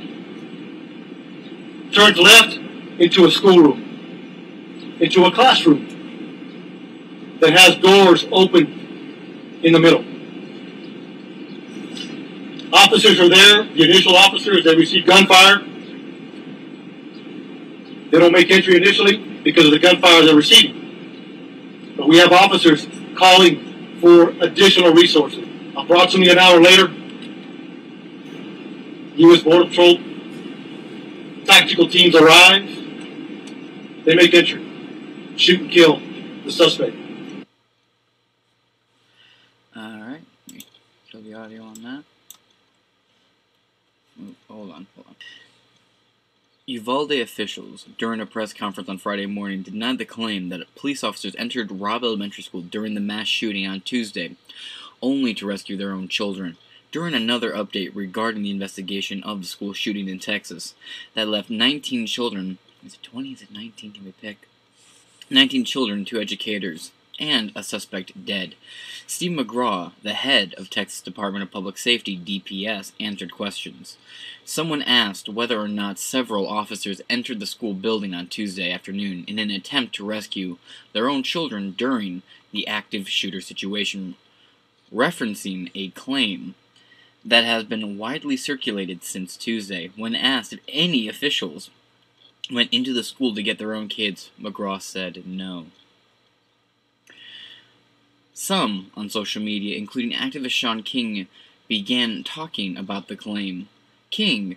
[1.94, 2.58] Turns left
[2.98, 5.86] into a schoolroom, into a classroom
[7.40, 10.04] that has doors open in the middle.
[12.72, 13.62] Officers are there.
[13.62, 15.60] The initial officers, they receive gunfire.
[18.10, 21.94] They don't make entry initially because of the gunfire they're receiving.
[21.96, 25.46] But we have officers calling for additional resources.
[25.76, 26.88] Approximately an hour later,
[29.16, 29.42] U.S.
[29.42, 30.13] Border Patrol
[31.44, 32.66] tactical teams arrive.
[34.04, 34.64] They make entry,
[35.36, 36.00] shoot and kill
[36.44, 36.96] the suspect.
[39.76, 40.22] Alright.
[41.10, 42.04] Kill the audio on that.
[44.20, 45.16] Ooh, hold on, hold on.
[46.66, 51.36] Uvalde officials, during a press conference on Friday morning, denied the claim that police officers
[51.36, 54.36] entered Robb Elementary School during the mass shooting on Tuesday,
[55.02, 56.56] only to rescue their own children.
[56.94, 60.74] During another update regarding the investigation of the school shooting in Texas
[61.14, 64.46] that left 19 children, is it 20, is it 19, can we pick?
[65.28, 68.54] 19 children, two educators, and a suspect dead.
[69.08, 73.98] Steve McCraw, the head of Texas Department of Public Safety, DPS, answered questions.
[74.44, 79.40] Someone asked whether or not several officers entered the school building on Tuesday afternoon in
[79.40, 80.58] an attempt to rescue
[80.92, 84.14] their own children during the active shooter situation,
[84.94, 86.54] referencing a claim
[87.24, 89.90] that has been widely circulated since Tuesday.
[89.96, 91.70] When asked if any officials
[92.50, 95.66] went into the school to get their own kids, McCraw said no.
[98.34, 101.28] Some on social media, including activist Shaun King,
[101.68, 103.68] began talking about the claim.
[104.10, 104.56] King,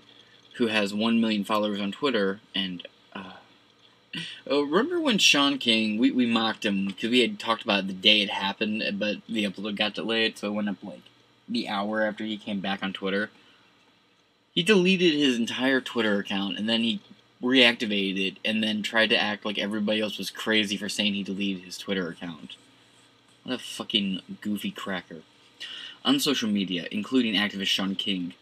[0.56, 3.34] who has 1 million followers on Twitter, and uh,
[4.48, 7.94] oh, remember when Shaun King, we, we mocked him because we had talked about the
[7.94, 11.02] day it happened, but the upload got delayed, so it went up like
[11.48, 13.30] the hour after he came back on Twitter.
[14.54, 17.02] He deleted his entire Twitter account and then he
[17.42, 21.24] reactivated it and then tried to act like everybody else was crazy for saying he
[21.24, 22.56] deleted his Twitter account.
[23.44, 25.22] What a fucking goofy cracker.
[26.04, 28.34] On social media, including activist Shaun King,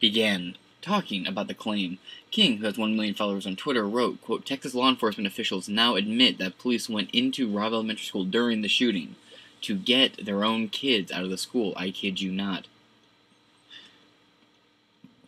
[0.00, 1.98] began talking about the claim.
[2.30, 5.96] King, who has 1 million followers on Twitter, wrote, quote, Texas law enforcement officials now
[5.96, 9.16] admit that police went into Robb Elementary School during the shooting
[9.62, 11.72] to get their own kids out of the school.
[11.76, 12.66] I kid you not.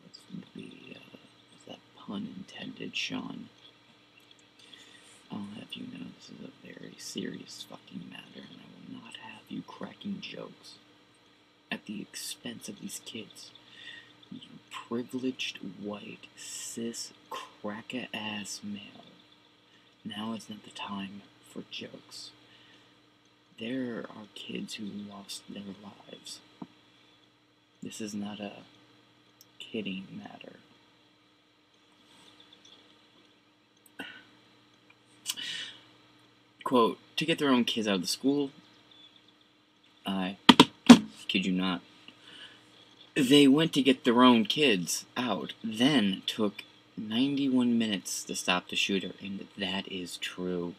[0.03, 0.18] What's
[0.55, 1.16] the, uh,
[1.53, 3.49] was that pun intended, Shaun?
[5.30, 9.16] I'll have you know this is a very serious fucking matter, and I will not
[9.16, 10.74] have you cracking jokes
[11.70, 13.51] at the expense of these kids.
[14.30, 19.05] You privileged white cis cracker ass male.
[20.05, 22.30] Now is not the time for jokes.
[23.62, 26.40] There are kids who lost their lives.
[27.80, 28.54] This is not a
[29.60, 30.56] kidding matter.
[36.64, 38.50] Quote, to get their own kids out of the school,
[40.04, 40.38] I
[41.28, 41.82] kid you not.
[43.14, 46.64] They went to get their own kids out, then took
[46.96, 50.74] 91 minutes to stop the shooter, and that is true.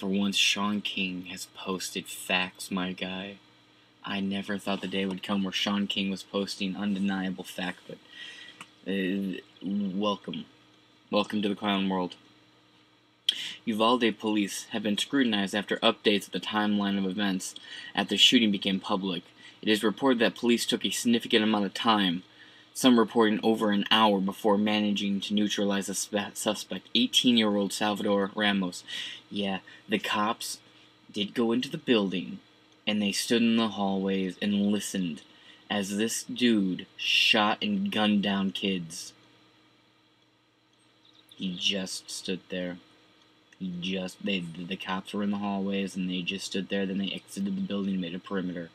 [0.00, 3.36] For once, Shaun King has posted facts, my guy.
[4.02, 7.98] I never thought the day would come where Shaun King was posting undeniable fact, but
[8.90, 10.46] uh, welcome.
[11.10, 12.14] Welcome to the clown world.
[13.66, 17.54] Uvalde police have been scrutinized after updates of the timeline of events
[17.94, 19.24] after the shooting became public.
[19.60, 22.22] It is reported that police took a significant amount of time,
[22.74, 28.30] some reporting over an hour before managing to neutralize the suspect, 18 year old Salvador
[28.34, 28.84] Ramos.
[29.30, 29.58] Yeah,
[29.88, 30.58] the cops
[31.12, 32.38] did go into the building
[32.86, 35.22] and they stood in the hallways and listened
[35.70, 39.12] as this dude shot and gunned down kids.
[41.36, 42.78] He just stood there.
[43.58, 46.86] He just they the cops were in the hallways and they just stood there.
[46.86, 48.70] Then they exited the building, and made a perimeter.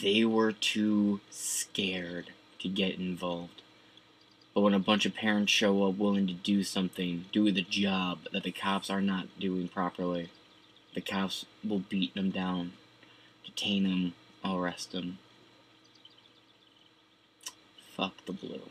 [0.00, 2.32] They were too scared
[2.66, 3.62] to get involved.
[4.54, 8.20] But when a bunch of parents show up willing to do something, do the job
[8.32, 10.30] that the cops are not doing properly,
[10.94, 12.72] the cops will beat them down,
[13.44, 14.14] detain them,
[14.44, 15.18] arrest them.
[17.94, 18.62] Fuck the blue.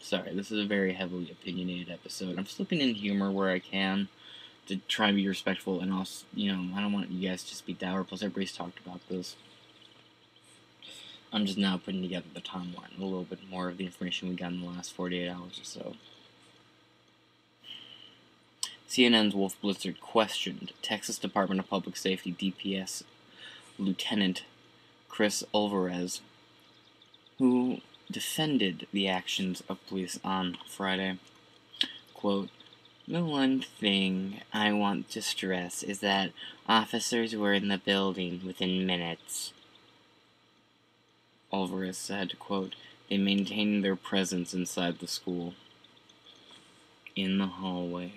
[0.00, 2.38] Sorry, this is a very heavily opinionated episode.
[2.38, 4.08] I'm slipping in humor where I can
[4.66, 7.50] to try and be respectful and also, you know, I don't want you guys to
[7.50, 8.04] just be dour.
[8.04, 9.36] Plus, everybody's talked about this.
[11.34, 14.36] I'm just now putting together the timeline, a little bit more of the information we
[14.36, 15.96] got in the last 48 hours or so.
[18.88, 23.02] CNN's Wolf Blitzer questioned Texas Department of Public Safety DPS
[23.80, 24.44] Lieutenant
[25.08, 26.20] Chris Olivarez,
[27.40, 27.78] who
[28.08, 31.18] defended the actions of police on Friday.
[32.14, 32.50] Quote,
[33.08, 36.30] the one thing I want to stress is that
[36.68, 39.52] officers were in the building within minutes.
[41.54, 42.74] Olivarez said, quote,
[43.08, 45.54] They maintained their presence inside the school.
[47.14, 48.14] In the hallway.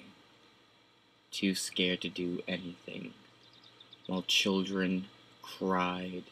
[1.29, 3.13] Too scared to do anything.
[4.07, 5.05] While children
[5.43, 6.23] cried,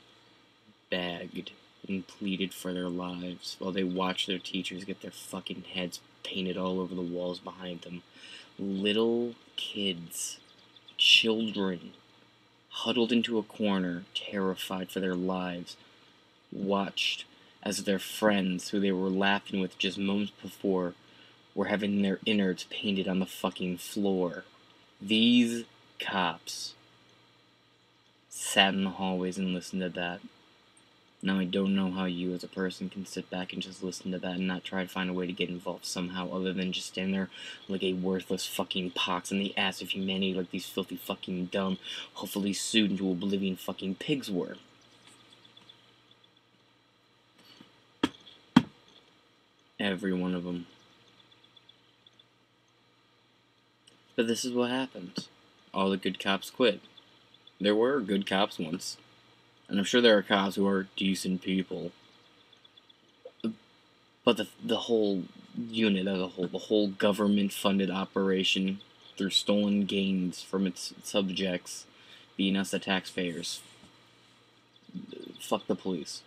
[0.89, 1.51] begged,
[1.87, 6.57] and pleaded for their lives while they watched their teachers get their fucking heads painted
[6.57, 8.01] all over the walls behind them.
[8.57, 10.39] Little kids,
[10.97, 11.91] children,
[12.69, 15.77] huddled into a corner, terrified for their lives,
[16.55, 17.25] watched
[17.63, 20.93] as their friends, who they were laughing with just moments before,
[21.53, 24.43] were having their innards painted on the fucking floor.
[25.01, 25.65] These
[25.99, 26.75] cops
[28.29, 30.19] sat in the hallways and listened to that.
[31.21, 34.11] Now, I don't know how you as a person can sit back and just listen
[34.11, 36.71] to that and not try to find a way to get involved somehow other than
[36.71, 37.29] just stand there
[37.67, 41.79] like a worthless fucking pox in the ass of humanity like these filthy fucking dumb,
[42.13, 44.57] hopefully sued into oblivion fucking pigs were.
[49.79, 50.67] Every one of them.
[54.15, 55.27] But this is what happens.
[55.73, 56.79] All the good cops quit.
[57.59, 58.97] There were good cops once.
[59.67, 61.91] And I'm sure there are cops who are decent people.
[64.23, 65.23] But the, the whole
[65.57, 68.79] unit as a whole, the whole government funded operation
[69.17, 71.85] through stolen gains from its subjects,
[72.35, 73.61] being us the taxpayers,
[75.39, 76.21] fuck the police.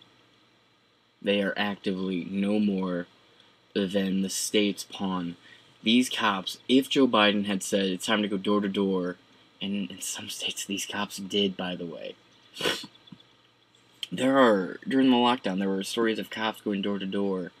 [1.21, 3.07] They are actively no more
[3.87, 5.35] than the state's pawn.
[5.83, 9.15] These cops, if Joe Biden had said it's time to go door to door,
[9.61, 12.15] and in some states these cops did, by the way.
[14.11, 17.51] There are, during the lockdown, there were stories of cops going door to door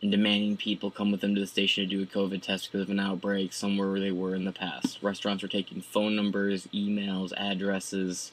[0.00, 2.82] and demanding people come with them to the station to do a COVID test because
[2.82, 5.02] of an outbreak somewhere where they were in the past.
[5.02, 8.32] Restaurants were taking phone numbers, emails, addresses,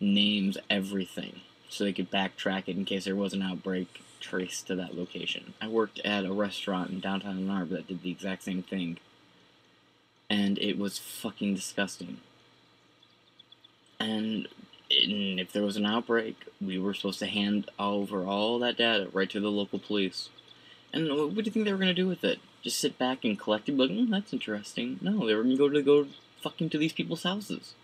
[0.00, 4.76] names, everything, so they could backtrack it in case there was an outbreak traced to
[4.76, 5.54] that location.
[5.60, 8.98] I worked at a restaurant in downtown Ann Arbor that did the exact same thing.
[10.28, 12.18] And it was fucking disgusting.
[14.00, 14.48] And,
[14.90, 19.08] and if there was an outbreak, we were supposed to hand over all that data
[19.12, 20.28] right to the local police.
[20.92, 22.38] And what do you think they were going to do with it?
[22.62, 23.76] Just sit back and collect it?
[23.76, 24.98] Like, mm, that's interesting.
[25.00, 26.06] No, they were going to go to go
[26.42, 27.74] fucking to these people's houses.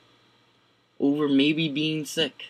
[0.98, 2.46] Over maybe being sick.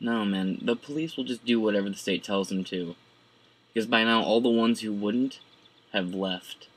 [0.00, 0.58] No, man.
[0.62, 2.96] The police will just do whatever the state tells them to.
[3.72, 5.40] Because by now, all the ones who wouldn't
[5.92, 6.68] have left.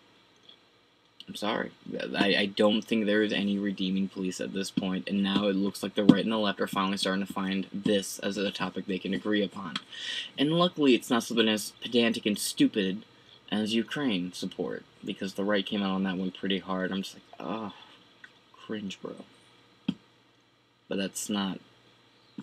[1.27, 1.71] I'm sorry.
[2.17, 5.07] I, I don't think there is any redeeming police at this point.
[5.07, 7.67] and now it looks like the right and the left are finally starting to find
[7.73, 9.75] this as a topic they can agree upon.
[10.37, 13.05] And luckily, it's not something as pedantic and stupid
[13.51, 16.91] as Ukraine support, because the right came out on that one pretty hard.
[16.91, 17.73] I'm just like, oh,
[18.51, 19.15] cringe, bro.
[20.89, 21.59] But that's not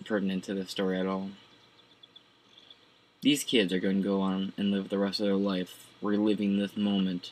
[0.05, 1.29] pertinent to the story at all.
[3.21, 6.57] These kids are going to go on and live the rest of their life reliving
[6.57, 7.31] this moment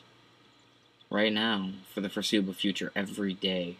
[1.10, 3.76] right now for the foreseeable future every day.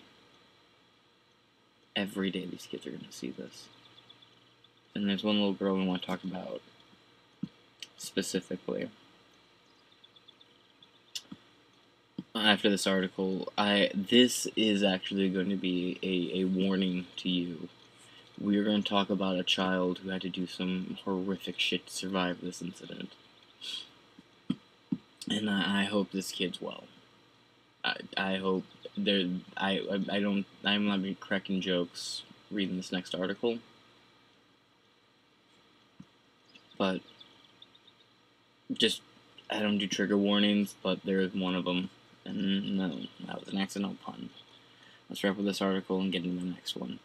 [1.94, 3.68] Every day these kids are going to see this.
[4.94, 6.60] And there's one little girl we want to talk about
[7.96, 8.90] specifically.
[12.34, 17.68] After this article, I this is actually going to be a, a warning to you.
[18.40, 21.92] We're going to talk about a child who had to do some horrific shit to
[21.92, 23.12] survive this incident.
[25.28, 26.84] And I, I hope this kid's well.
[27.84, 28.64] I, I hope
[28.96, 29.28] there.
[29.56, 30.46] I, I I don't.
[30.64, 33.58] I'm not be cracking jokes reading this next article,
[36.76, 37.00] but
[38.72, 39.02] just
[39.50, 41.90] I don't do trigger warnings, but there is one of them,
[42.24, 44.30] and no, that was an accidental pun.
[45.08, 46.98] Let's wrap up this article and get into the next one.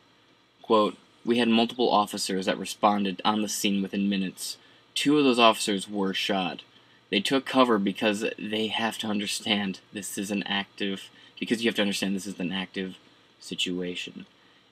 [0.62, 4.58] Quote: We had multiple officers that responded on the scene within minutes.
[4.94, 6.62] Two of those officers were shot.
[7.10, 11.10] They took cover because they have to understand this is an active
[11.40, 12.98] because you have to understand this is an active
[13.40, 14.28] situation.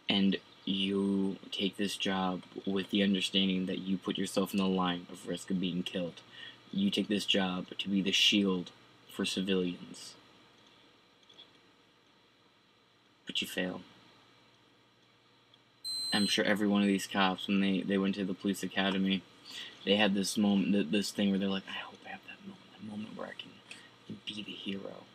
[0.07, 5.07] And you take this job with the understanding that you put yourself in the line
[5.11, 6.21] of risk of being killed.
[6.71, 8.71] You take this job to be the shield
[9.11, 10.13] for civilians.
[13.25, 13.81] But you fail
[16.13, 19.21] i'm sure every one of these cops when they, they went to the police academy
[19.85, 22.65] they had this moment this thing where they're like i hope I have that moment,
[22.73, 25.05] that moment where I can, I can be the hero.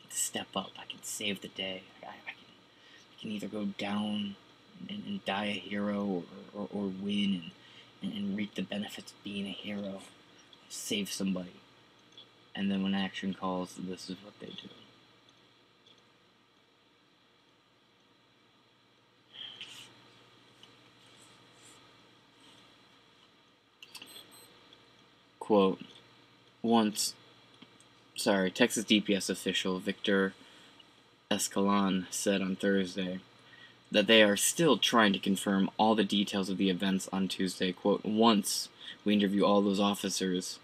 [0.00, 0.70] I can step up.
[0.78, 1.82] I can save the day.
[2.02, 2.52] I, I can,
[3.12, 4.36] I can either go down
[4.88, 6.22] and, and die a hero or,
[6.54, 7.50] or, or win and,
[8.02, 10.02] and, and reap the benefits of being a hero.
[10.68, 11.60] Save somebody.
[12.54, 14.68] And then when action calls, this is what they do.
[25.46, 25.80] Quote,
[26.60, 27.14] once,
[28.16, 30.34] sorry, Texas DPS official Victor
[31.30, 33.20] Escalon said on Thursday
[33.92, 37.70] that they are still trying to confirm all the details of the events on Tuesday.
[37.70, 38.70] Quote, once
[39.04, 40.58] we interview all those officers,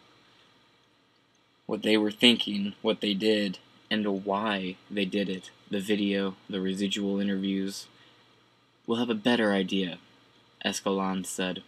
[1.66, 3.58] what they were thinking, what they did,
[3.88, 7.86] and why they did it, the video, the residual interviews,
[8.88, 9.98] we'll have a better idea,
[10.66, 11.62] Escalon said.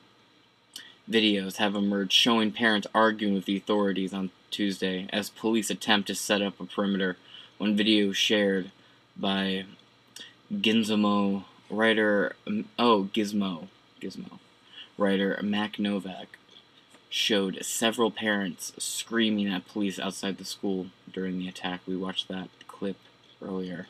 [1.09, 6.15] Videos have emerged showing parents arguing with the authorities on Tuesday as police attempt to
[6.15, 7.19] set up a perimeter.
[7.59, 8.71] One video shared
[9.17, 9.65] by
[10.53, 13.69] Gizmo writer, um, oh, Gizmo,
[14.01, 14.39] Gizmo,
[14.97, 16.39] writer Matt Novak
[17.11, 21.81] showed several parents screaming at police outside the school during the attack.
[21.87, 22.97] We watched that clip
[23.43, 23.89] earlier.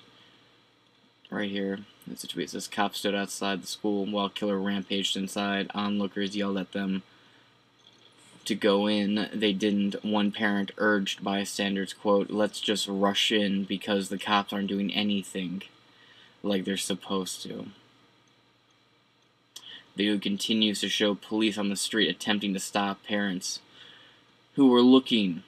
[1.34, 2.44] Right here, it's a tweet.
[2.44, 5.68] It says cops stood outside the school while killer rampaged inside.
[5.74, 7.02] Onlookers yelled at them
[8.44, 9.28] to go in.
[9.34, 10.04] They didn't.
[10.04, 15.62] One parent urged bystanders, quote, let's just rush in because the cops aren't doing anything
[16.44, 17.66] like they're supposed to.
[19.96, 23.58] The video continues to show police on the street attempting to stop parents
[24.54, 25.42] who were looking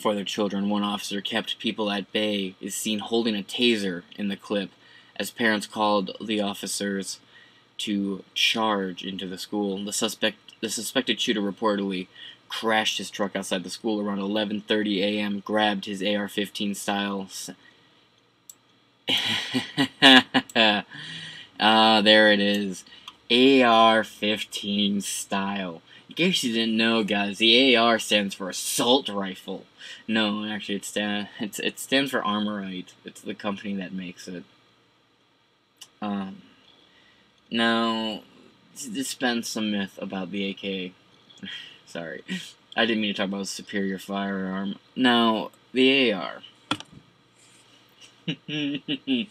[0.00, 0.68] for their children.
[0.68, 4.70] One officer kept people at bay, is seen holding a taser in the clip
[5.16, 7.20] as parents called the officers
[7.78, 9.84] to charge into the school.
[9.84, 12.06] The suspect, the suspected shooter reportedly
[12.48, 17.28] crashed his truck outside the school around 11:30 a.m., grabbed his AR-15 style
[21.58, 22.84] Ah, there it is.
[23.30, 25.80] AR-15 style.
[26.16, 29.66] Case you didn't know, guys, the AR stands for assault rifle.
[30.08, 32.94] No, actually, it, stand, it's, it stands for ArmaLite.
[33.04, 34.44] It's the company that makes it.
[36.00, 36.40] Um,
[37.50, 38.22] now,
[38.74, 40.92] dispense some myth about the AK.
[41.86, 42.24] Sorry,
[42.74, 44.76] I didn't mean to talk about superior firearm.
[44.96, 46.42] Now, the AR.
[48.46, 49.28] the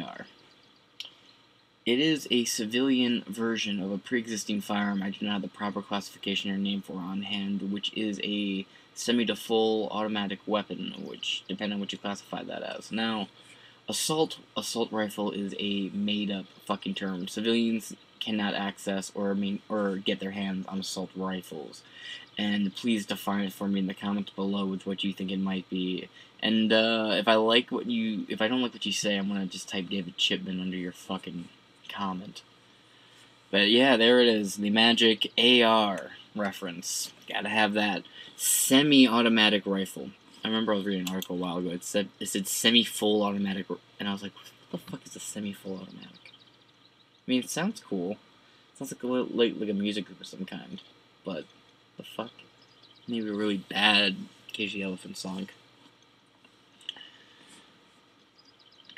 [0.00, 0.26] AR.
[1.86, 5.80] It is a civilian version of a pre-existing firearm I do not have the proper
[5.80, 11.44] classification or name for on hand, which is a semi to full automatic weapon, which
[11.48, 12.90] depending on what you classify that as.
[12.90, 13.28] Now,
[13.88, 17.28] assault assault rifle is a made up fucking term.
[17.28, 21.82] Civilians cannot access or mean or get their hands on assault rifles.
[22.38, 25.38] and please define it for me in the comments below with what you think it
[25.38, 26.08] might be.
[26.42, 29.28] And uh, if I like what you, if I don't like what you say, I'm
[29.28, 31.48] gonna just type David Chipman under your fucking
[31.88, 32.42] comment.
[33.50, 37.12] But yeah, there it is, the magic AR reference.
[37.28, 38.02] Gotta have that
[38.36, 40.10] semi-automatic rifle.
[40.44, 41.70] I remember I was reading an article a while ago.
[41.70, 43.66] It said it said semi-full automatic,
[43.98, 44.32] and I was like,
[44.70, 46.32] "What the fuck is a semi-full automatic?"
[47.26, 48.12] I mean, it sounds cool.
[48.12, 50.80] It sounds like a like, like a music group of some kind,
[51.24, 51.44] but
[51.96, 52.30] the fuck?
[53.08, 54.16] Maybe a really bad
[54.52, 55.48] KG Elephant song.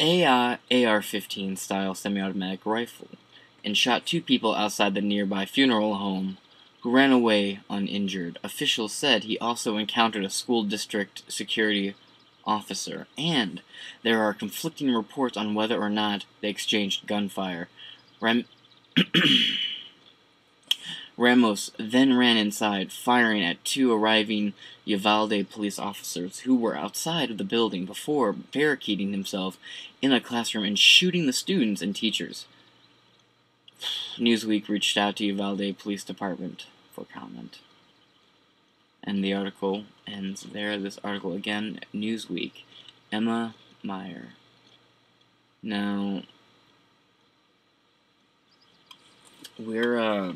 [0.00, 3.08] AI AR-15 style semi-automatic rifle,
[3.64, 6.38] and shot two people outside the nearby funeral home
[6.82, 8.38] who ran away uninjured.
[8.44, 11.94] Officials said he also encountered a school district security
[12.44, 13.60] officer, and
[14.02, 17.68] there are conflicting reports on whether or not they exchanged gunfire.
[18.20, 18.44] Ram-
[21.18, 24.52] Ramos then ran inside, firing at two arriving
[24.84, 29.58] Uvalde police officers who were outside of the building before barricading himself
[30.00, 32.46] in a classroom and shooting the students and teachers.
[34.16, 37.58] Newsweek reached out to Uvalde Police Department for comment.
[39.02, 40.78] And the article ends there.
[40.78, 42.62] This article again, Newsweek.
[43.10, 44.34] Emma Mayer.
[45.62, 46.22] Now,
[49.58, 50.34] we're, uh,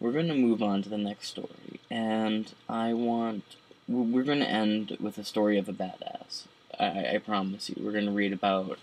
[0.00, 1.80] we're going to move on to the next story.
[1.90, 3.44] And I want,
[3.86, 6.44] we're going to end with a story of a badass.
[6.78, 7.76] I, I promise you.
[7.84, 8.78] We're going to read about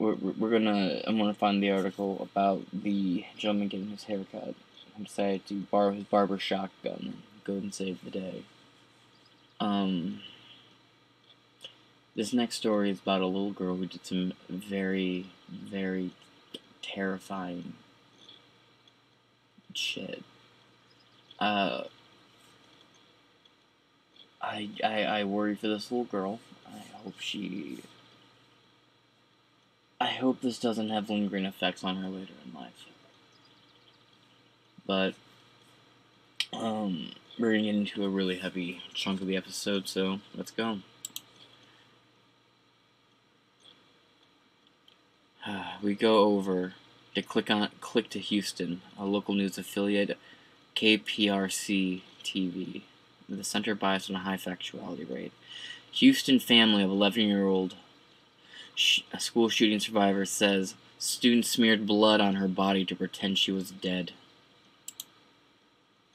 [0.00, 4.54] we're, we're gonna I'm gonna find the article about the gentleman getting his hair cut
[4.96, 8.44] and decided to borrow his barber shotgun and go and save the day.
[9.60, 10.22] Um,
[12.16, 16.12] this next story is about a little girl who did some very, very
[16.80, 17.74] terrifying
[19.76, 20.22] shit.
[21.38, 21.84] Uh,
[24.40, 26.40] I, I, I worry for this little girl.
[26.66, 27.82] I hope she
[30.00, 32.86] I hope this doesn't have lingering effects on her later in life.
[34.86, 35.14] But,
[36.54, 40.78] um, we're gonna get into a really heavy chunk of the episode, so let's go.
[45.82, 46.72] we go over
[47.14, 50.16] to click on click to Houston, a local news affiliate,
[50.76, 52.82] KPRC TV,
[53.30, 55.32] a center bias and a high factuality rate.
[55.92, 57.74] Houston family of 11 year old
[59.12, 63.70] a school shooting survivor says student smeared blood on her body to pretend she was
[63.70, 64.12] dead.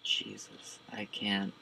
[0.03, 1.53] Jesus, I can't.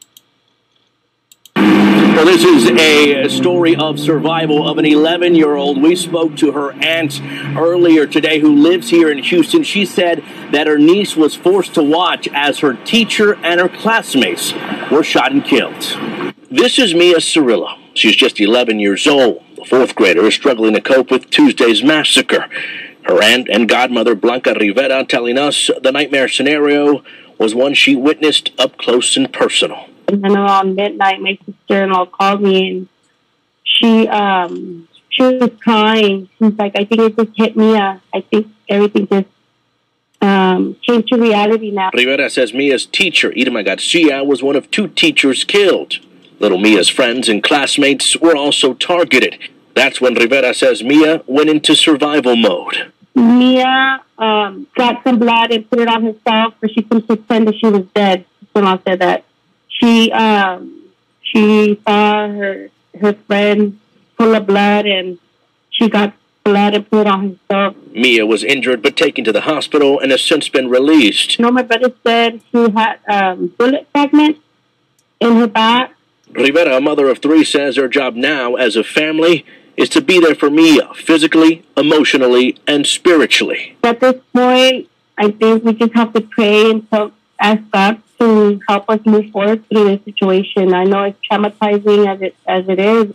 [2.15, 5.81] Well, this is a story of survival of an 11 year old.
[5.81, 7.19] We spoke to her aunt
[7.57, 9.63] earlier today who lives here in Houston.
[9.63, 14.53] She said that her niece was forced to watch as her teacher and her classmates
[14.91, 15.81] were shot and killed.
[16.51, 17.79] This is Miah Cerrillo.
[17.95, 19.43] She's just 11 years old.
[19.55, 22.47] The fourth grader is struggling to cope with Tuesday's massacre.
[23.05, 27.03] Her aunt and godmother Blanca Rivera telling us the nightmare scenario
[27.39, 29.87] was one she witnessed up close and personal.
[30.07, 32.87] And then around midnight, my sister-in-law called me and
[33.63, 36.29] she um she was crying.
[36.39, 37.77] She's like, I think it just hit me.
[37.77, 39.27] Uh, I think everything just
[40.21, 41.91] um, came to reality now.
[41.93, 45.99] Rivera says Miah's teacher, Irma Garcia, was one of two teachers killed.
[46.39, 49.37] Little Miah's friends and classmates were also targeted.
[49.75, 52.91] That's when Rivera says Miah went into survival mode.
[53.15, 57.55] Miah um, got some blood and put it on herself, so she couldn't pretend that
[57.55, 58.25] she was dead.
[58.53, 59.25] Someone said that
[59.73, 60.89] she um,
[61.21, 62.69] she saw her
[62.99, 63.79] her friend
[64.17, 65.19] full of blood, and
[65.69, 66.13] she got
[66.43, 67.75] blood and put on herself.
[67.93, 71.39] Miah was injured but taken to the hospital and has since been released.
[71.39, 74.39] You no, know, my brother said she had um, bullet fragments
[75.19, 75.93] in her back
[76.35, 79.45] Rivera, a mother of three, says her job now as a family
[79.77, 83.77] is to be there for Miah physically, emotionally, and spiritually.
[83.83, 86.87] At this point, I think we just have to pray and
[87.39, 90.73] ask God to help us move forward through this situation.
[90.73, 93.13] I know it's traumatizing as it as it is,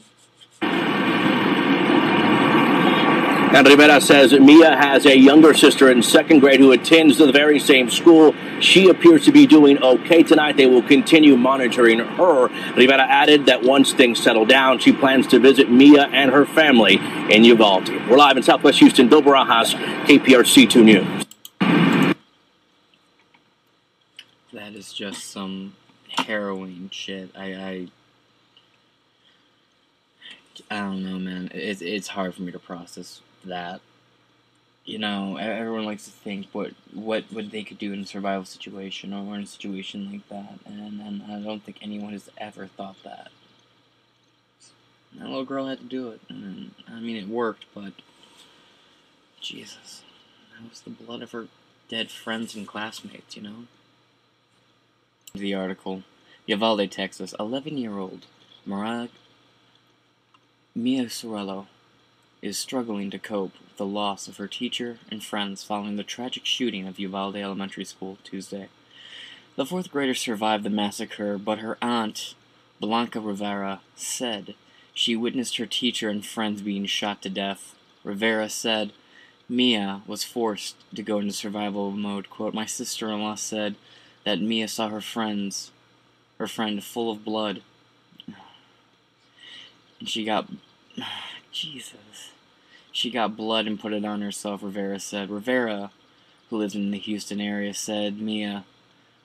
[3.51, 7.59] And Rivera says Miah has a younger sister in second grade who attends the very
[7.59, 8.35] same school.
[8.61, 10.59] She appears to be doing okay tonight.
[10.59, 12.49] They will continue monitoring her.
[12.77, 17.01] Rivera added that once things settle down, she plans to visit Miah and her family
[17.31, 17.89] in Uvalde.
[18.09, 19.09] We're live in Southwest Houston.
[19.09, 21.28] Bill Barajas, KPRC2 News.
[24.59, 25.77] That is just some
[26.09, 27.31] harrowing shit.
[27.37, 27.89] I, I
[30.69, 31.49] I don't know, man.
[31.55, 33.81] It's it's hard for me to process that
[34.85, 38.45] you know, everyone likes to think what what what they could do in a survival
[38.45, 42.67] situation or in a situation like that, and and I don't think anyone has ever
[42.67, 43.31] thought that.
[45.17, 47.93] That little girl had to do it, and I mean it worked, but
[49.41, 50.03] Jesus,
[50.53, 51.47] that was the blood of her
[51.89, 53.67] dead friends and classmates, you know.
[55.35, 56.05] The article,
[56.47, 58.25] Uvalde, Texas, eleven-year-old
[58.65, 59.09] Mariah
[60.75, 61.67] Miah Cerrillo
[62.41, 66.47] is struggling to cope with the loss of her teacher and friends following the tragic
[66.47, 68.69] shooting of Uvalde Elementary School Tuesday.
[69.57, 72.35] The fourth grader survived the massacre, but her aunt,
[72.81, 74.55] Blanca Rivera, said
[74.95, 77.75] she witnessed her teacher and friends being shot to death.
[78.03, 78.93] Rivera said
[79.47, 82.31] Miah was forced to go into survival mode.
[82.31, 83.75] Quote, My sister in law said
[84.25, 85.71] that Miah saw her friends,
[86.39, 87.63] her friend full of blood.
[90.01, 90.49] And she got
[91.53, 92.33] Jesus.
[92.93, 95.31] She got blood and put it on herself, Rivera said.
[95.31, 95.91] Rivera,
[96.51, 98.63] who lives in the Houston area, said Miah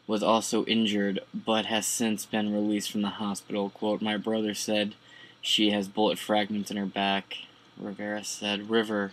[0.05, 3.69] was also injured but has since been released from the hospital.
[3.69, 4.95] Quote, My brother said
[5.41, 7.37] she has bullet fragments in her back.
[7.77, 9.11] Rivera said, River.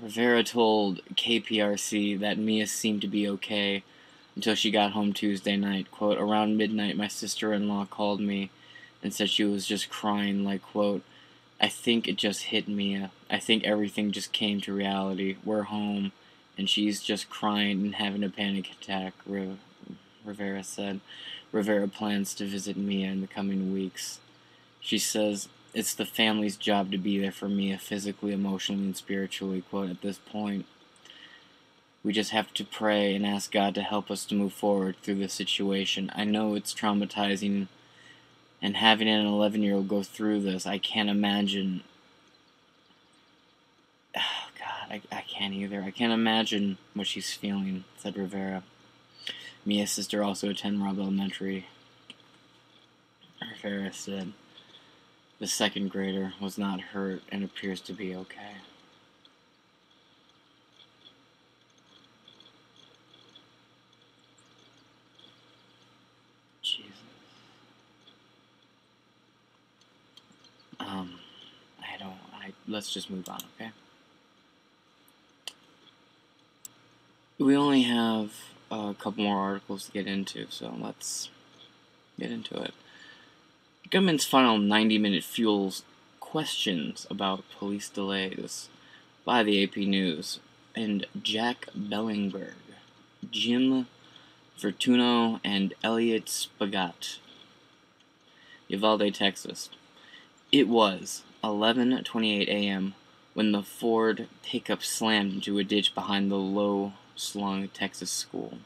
[0.00, 3.82] Rivera told KPRC that Miah seemed to be okay
[4.34, 5.90] until she got home Tuesday night.
[5.90, 8.50] Quote, Around midnight, my sister in law called me
[9.02, 11.02] and said she was just crying, like, quote,
[11.58, 13.08] I think it just hit Miah.
[13.30, 15.36] I think everything just came to reality.
[15.42, 16.12] We're home,
[16.58, 21.00] and she's just crying and having a panic attack, Rivera said.
[21.52, 24.20] Rivera plans to visit Miah in the coming weeks.
[24.80, 29.60] She says, It's the family's job to be there for Miah physically, emotionally, and spiritually.
[29.60, 30.64] Quote, at this point,
[32.02, 35.16] we just have to pray and ask God to help us to move forward through
[35.16, 36.10] this situation.
[36.14, 37.68] I know it's traumatizing
[38.62, 41.82] and having an 11 year old go through this, I can't imagine.
[44.16, 44.20] Oh,
[44.58, 45.82] God, I, I can't either.
[45.82, 48.62] I can't imagine what she's feeling, said Rivera.
[49.66, 51.66] Miah's sister also attended Robb Elementary.
[53.42, 54.32] Rivera said
[55.38, 58.56] the second grader was not hurt and appears to be okay.
[66.62, 66.90] Jesus.
[70.80, 71.18] Um,
[71.80, 72.16] I don't.
[72.34, 73.70] I let's just move on, okay?
[77.38, 78.32] We only have
[78.70, 81.28] a couple more articles to get into, so let's
[82.18, 82.72] get into it.
[83.88, 85.84] Government's final 90-minute fuels
[86.18, 88.68] questions about police delays
[89.24, 90.40] by the AP News
[90.74, 92.54] and Jack Bellingberg,
[93.30, 93.86] Jim
[94.58, 97.18] Vertuno, and Elliot Spagat.
[98.66, 99.70] Uvalde, Texas.
[100.50, 102.94] It was 11:28 a.m.
[103.34, 108.58] when the Ford pickup slammed into a ditch behind the low-slung Texas school.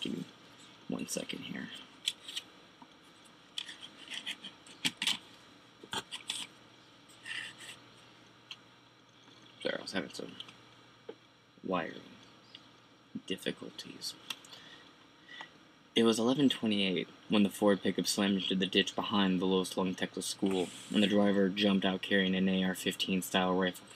[0.00, 0.24] Give me
[1.06, 1.68] one second here.
[9.62, 10.32] Sorry, I was having some
[11.62, 11.92] wiring
[13.28, 14.14] difficulties.
[15.94, 20.26] It was 11:28 when the Ford pickup slammed into the ditch behind the low-slung Texas
[20.26, 23.86] school, and the driver jumped out carrying an AR-15 style rifle.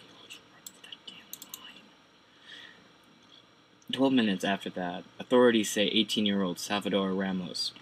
[4.00, 7.72] Twelve minutes after that, authorities say 18-year-old Salvador Ramos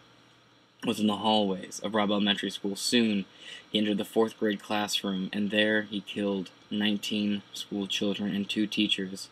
[0.84, 2.74] was in the hallways of Robb Elementary School.
[2.74, 3.24] Soon,
[3.70, 8.66] he entered the fourth grade classroom, and there he killed 19 school children and two
[8.66, 9.28] teachers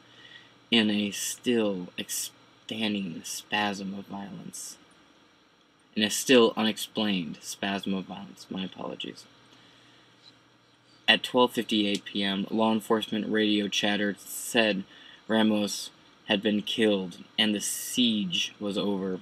[0.71, 4.77] in a still expanding spasm of violence.
[5.97, 8.47] In a still unexplained spasm of violence.
[8.49, 9.25] My apologies.
[11.09, 14.85] At 12:58 p.m., law enforcement radio chatter said
[15.27, 15.91] Ramos
[16.27, 19.21] had been killed and the siege was over.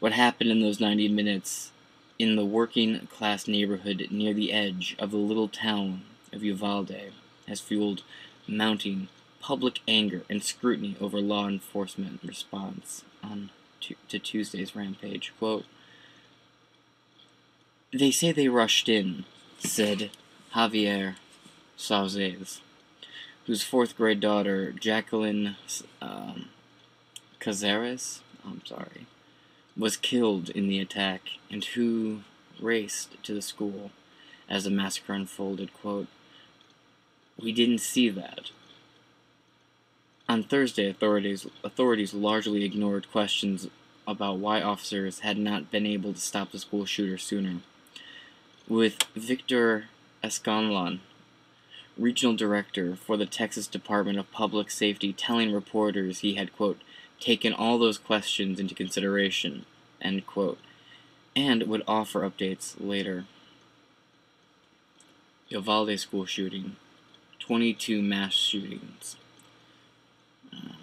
[0.00, 1.72] What happened in those 90 minutes
[2.18, 6.02] in the working class neighborhood near the edge of the little town
[6.32, 7.12] of Uvalde
[7.46, 8.02] has fueled
[8.46, 9.08] mounting
[9.40, 13.50] public anger and scrutiny over law enforcement response on
[13.80, 15.32] to, to Tuesday's rampage.
[15.38, 15.66] Quote,
[17.92, 19.24] They say they rushed in,
[19.58, 20.10] said
[20.54, 21.16] Javier
[21.76, 22.60] Cazares,
[23.46, 25.56] whose fourth grade daughter, Jacqueline
[26.00, 26.48] um,
[27.40, 29.06] Cazares, I'm sorry,
[29.76, 32.20] was killed in the attack, and who
[32.60, 33.90] raced to the school
[34.48, 35.74] as the massacre unfolded.
[35.74, 36.06] Quote,
[37.40, 38.50] We didn't see that.
[40.28, 43.68] On Thursday, authorities, authorities largely ignored questions
[44.06, 47.56] about why officers had not been able to stop the school shooter sooner.
[48.68, 49.86] With Victor
[50.22, 51.00] Escalon,
[51.96, 56.80] regional director for the Texas Department of Public Safety, telling reporters he had, quote,
[57.20, 59.64] taken all those questions into consideration,
[60.02, 60.58] end quote,
[61.36, 63.24] and would offer updates later.
[65.48, 66.76] Uvalde school shooting,
[67.38, 69.16] 22 mass shootings.
[70.52, 70.76] Um,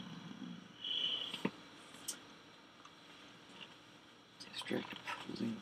[4.53, 5.57] district opposing.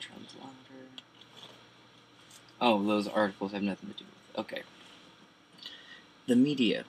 [2.61, 4.39] Oh, those articles have nothing to do with.
[4.39, 4.63] Okay.
[6.29, 6.85] The media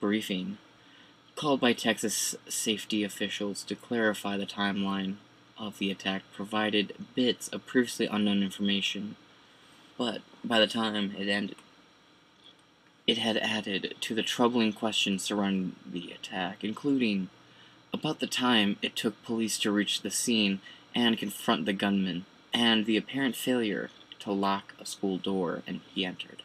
[0.00, 0.58] briefing
[1.36, 5.14] called by Texas safety officials to clarify the timeline
[5.56, 9.14] of the attack provided bits of previously unknown information,
[9.96, 11.54] but by the time it ended,
[13.06, 17.28] it had added to the troubling questions surrounding the attack, including
[17.92, 20.58] about the time it took police to reach the scene
[20.96, 26.04] and confront the gunman, and the apparent failure to lock a school door and he
[26.04, 26.42] entered.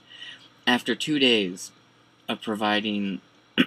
[0.68, 1.72] After two days
[2.28, 3.22] of providing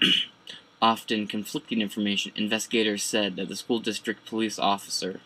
[0.83, 5.21] often conflicting information, investigators said that the school district police officer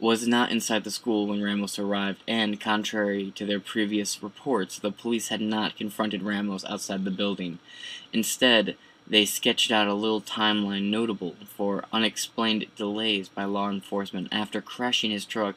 [0.00, 4.90] was not inside the school when Ramos arrived, and contrary to their previous reports, the
[4.90, 7.58] police had not confronted Ramos outside the building.
[8.12, 14.28] Instead, they sketched out a little timeline notable for unexplained delays by law enforcement.
[14.32, 15.56] After crashing his truck,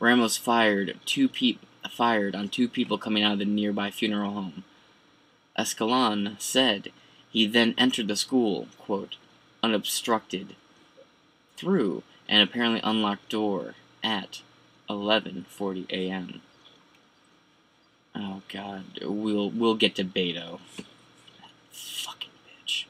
[0.00, 4.64] Ramos fired two pe- fired on two people coming out of the nearby funeral home.
[5.58, 6.92] Escalon said
[7.30, 9.16] he then entered the school, quote,
[9.62, 10.54] unobstructed,
[11.56, 14.42] through an apparently unlocked door at
[14.88, 16.40] 11:40 a.m.
[18.14, 20.60] Oh God, we'll we'll get to Beto.
[21.72, 22.84] Fucking bitch,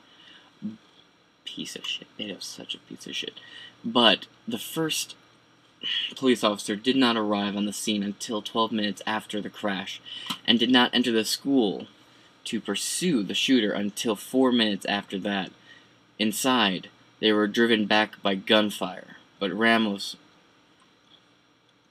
[1.44, 2.06] piece of shit.
[2.18, 3.40] Beto's such a piece of shit.
[3.84, 5.16] But the first
[6.16, 10.00] police officer did not arrive on the scene until 12 minutes after the crash,
[10.46, 11.86] and did not enter the school
[12.48, 15.50] to pursue the shooter until four minutes after that.
[16.18, 16.88] Inside,
[17.20, 20.16] they were driven back by gunfire, but Ramos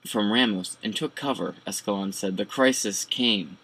[0.08, 2.38] from Ramos and took cover, Escalon said.
[2.38, 3.58] The crisis came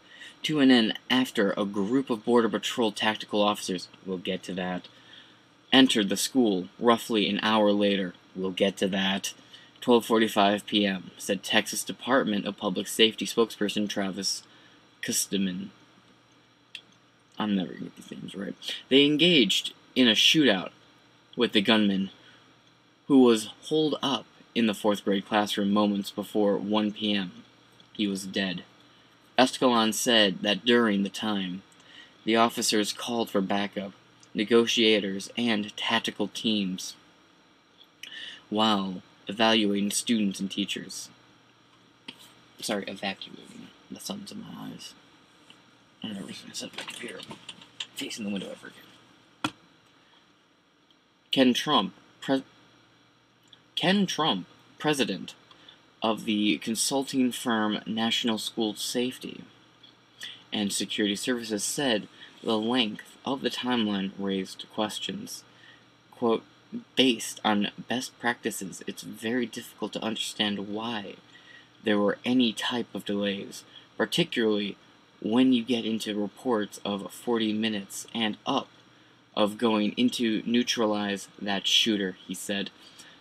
[0.44, 4.88] to an end after a group of Border Patrol tactical officers, we'll get to that,
[5.72, 8.14] entered the school roughly an hour later.
[8.36, 9.34] We'll get to that.
[9.82, 14.44] 12:45 p.m., said Texas Department of Public Safety spokesperson Travis
[15.02, 15.70] Kusteman.
[17.38, 18.56] I'm never going to get these names right.
[18.90, 20.70] They engaged in a shootout
[21.36, 22.12] with the gunman
[23.08, 24.26] who was holed up
[24.56, 27.32] in the fourth grade classroom moments before 1 p.m.
[27.94, 28.64] He was dead.
[29.38, 31.64] Escalon said that during the time,
[32.24, 33.94] the officers called for backup,
[34.34, 36.96] negotiators, and tactical teams
[38.50, 41.10] while evaluating students and teachers.
[42.60, 43.68] Sorry, evacuating.
[43.92, 44.94] The sun's in my eyes.
[46.04, 47.20] I'm gonna my computer
[47.96, 49.54] facing the window ever again.
[51.32, 52.44] Ken Trump, pre-
[53.76, 54.46] Ken Trump,
[54.78, 55.34] president
[56.02, 59.44] of the consulting firm National School Safety
[60.52, 62.08] and Security Services, said
[62.44, 65.44] the length of the timeline raised questions.
[66.12, 66.44] Quote,
[66.96, 71.16] based on best practices, it's very difficult to understand why
[71.84, 73.64] there were any type of delays,
[73.98, 74.78] particularly
[75.24, 78.68] when you get into reports of 40 minutes and up
[79.36, 82.70] of going into neutralize that shooter, he said.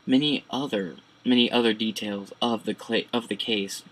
[0.05, 3.85] Many other many other details of the cl- of the case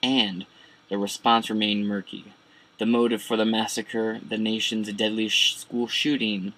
[0.00, 0.46] and
[0.88, 2.32] the response remained murky.
[2.78, 6.52] The motive for the massacre, the nation's deadliest sh- school shooting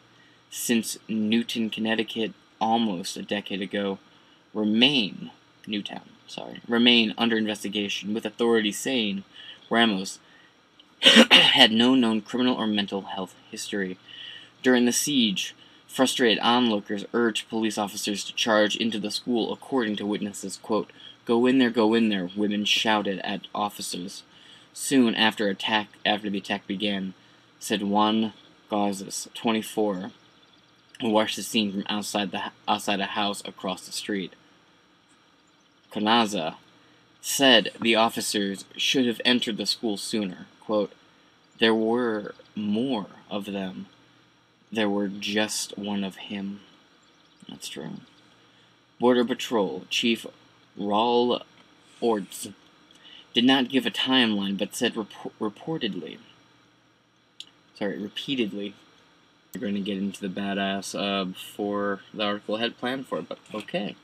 [0.50, 3.98] since Newton, Connecticut, almost a decade ago,
[4.52, 5.30] remain
[5.66, 9.24] Newtown, sorry, remain under investigation, with authorities saying
[9.70, 10.18] Ramos
[11.30, 13.98] had no known criminal or mental health history.
[14.62, 15.54] During the siege,
[15.86, 20.58] frustrated onlookers urged police officers to charge into the school, according to witnesses.
[20.62, 20.90] Quote,
[21.24, 24.22] Go in there, go in there, women shouted at officers.
[24.72, 27.14] Soon after attack after the attack began,
[27.58, 28.32] said Juan
[28.70, 30.10] Gauzes, 24,
[31.00, 34.32] who watched the scene from outside the outside a house across the street.
[35.90, 36.56] Carranza
[37.20, 40.46] said the officers should have entered the school sooner.
[40.68, 40.92] Quote,
[41.60, 43.86] there were more of them.
[44.70, 46.60] There were just one of him.
[47.48, 47.92] That's true.
[49.00, 50.26] Border Patrol Chief
[50.78, 51.40] Raul
[52.02, 52.48] Ortiz
[53.32, 55.08] did not give a timeline, but said rep-
[55.40, 56.18] reportedly,
[57.74, 58.74] sorry, repeatedly,
[59.54, 63.28] we're going to get into the badass uh, before the article had planned for, it,
[63.30, 63.96] but okay.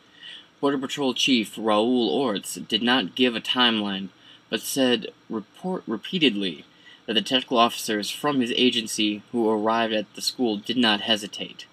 [0.63, 4.09] Border Patrol Chief Raul Ortiz did not give a timeline,
[4.55, 6.65] but said report repeatedly
[7.07, 11.67] that the technical officers from his agency who arrived at the school did not hesitate.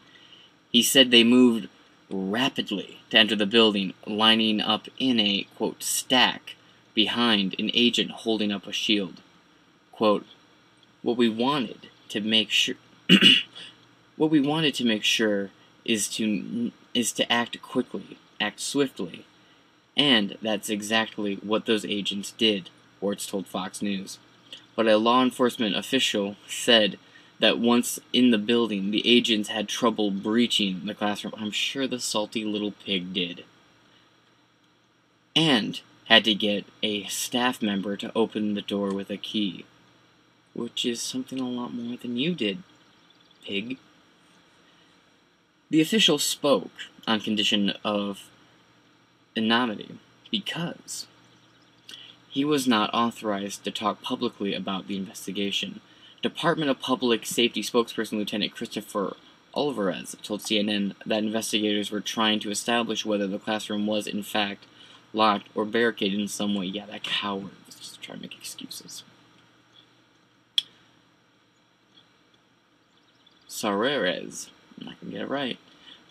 [0.72, 1.70] He said they moved
[2.10, 6.56] rapidly to enter the building, lining up in a, quote, stack
[6.96, 9.22] behind an agent holding up a shield.
[9.92, 10.26] Quote,
[11.04, 12.78] what we wanted to make sure
[14.16, 15.52] what we wanted to make sure
[15.86, 19.24] is to is to act quickly, act swiftly,
[20.02, 24.18] and that's exactly what those agents did, Warts told Fox News.
[24.76, 26.98] But a law enforcement official said
[27.38, 31.36] that once in the building, the agents had trouble breaching the classroom.
[31.38, 33.44] I'm sure the salty little pig did.
[35.36, 39.66] And had to get a staff member to open the door with a key.
[40.56, 42.64] Which is something a lot more than you did,
[43.46, 43.78] pig.
[45.70, 46.72] The official spoke
[47.06, 48.31] on condition of
[49.36, 49.98] anonymity
[50.30, 51.08] because
[52.30, 55.82] he was not authorized to talk publicly about the investigation.
[56.22, 59.18] Department of Public Safety spokesperson Lieutenant Christopher
[59.54, 64.66] Olivarez told CNN that investigators were trying to establish whether the classroom was, in fact,
[65.14, 66.66] locked or barricaded in some way.
[66.66, 69.04] Yeah, that coward was just trying to make excuses.
[73.50, 75.60] Sareres, I'm not gonna get it right,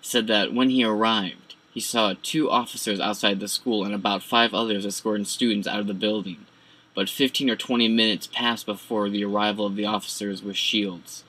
[0.03, 4.53] said that when he arrived, he saw two officers outside the school and about five
[4.53, 6.47] others escorting students out of the building.
[6.95, 11.23] But 15 or 20 minutes passed before the arrival of the officers with shields.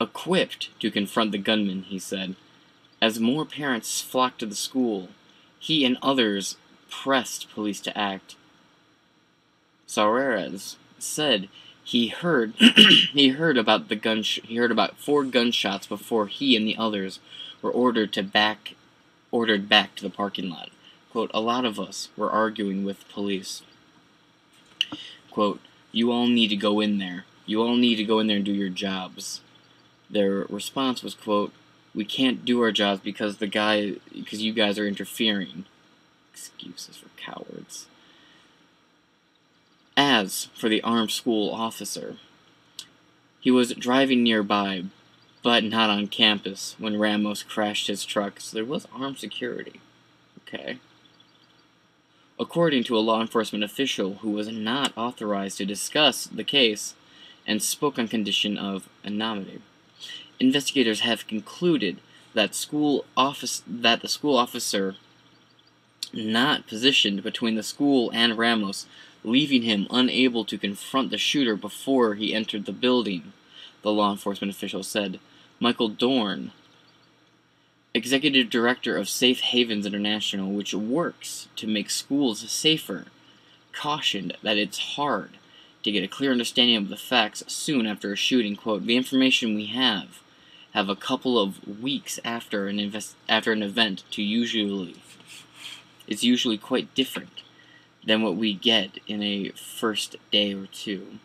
[0.00, 2.36] Equipped to confront the gunmen, he said.
[3.00, 5.08] As more parents flocked to the school,
[5.58, 6.56] he and others
[6.90, 8.36] pressed police to act.
[9.86, 11.48] Sareres said
[11.82, 12.54] he heard
[13.12, 17.18] he heard about the gun he heard about four gunshots before he and the others
[17.62, 18.74] were ordered to back
[19.30, 20.70] ordered back to the parking lot.
[21.12, 23.62] Quote, a lot of us were arguing with police.
[25.30, 25.60] Quote,
[25.92, 27.24] you all need to go in there.
[27.46, 29.40] You all need to go in there and do your jobs.
[30.08, 31.52] Their response was, quote,
[31.94, 35.64] we can't do our jobs because the guy because you guys are interfering.
[36.32, 37.86] Excuses for cowards.
[39.96, 42.16] As for the armed school officer,
[43.40, 44.84] he was driving nearby,
[45.42, 49.80] but not on campus when Ramos crashed his truck, so there was armed security.
[50.42, 50.78] Okay.
[52.38, 56.94] According to a law enforcement official who was not authorized to discuss the case
[57.46, 59.60] and spoke on condition of anonymity,
[60.38, 61.98] investigators have concluded
[62.34, 64.96] that school office that the school officer
[66.12, 68.86] not positioned between the school and Ramos,
[69.22, 73.32] leaving him unable to confront the shooter before he entered the building,
[73.82, 75.20] the law enforcement official said.
[75.62, 76.52] Michael Dorn,
[77.92, 83.04] executive director of Safe Havens International, which works to make schools safer,
[83.74, 85.32] cautioned that it's hard
[85.82, 88.56] to get a clear understanding of the facts soon after a shooting.
[88.56, 90.22] Quote, the information we have
[90.72, 94.96] have a couple of weeks after an invest after an event to usually
[96.08, 97.42] is usually quite different
[98.02, 101.18] than what we get in a first day or two.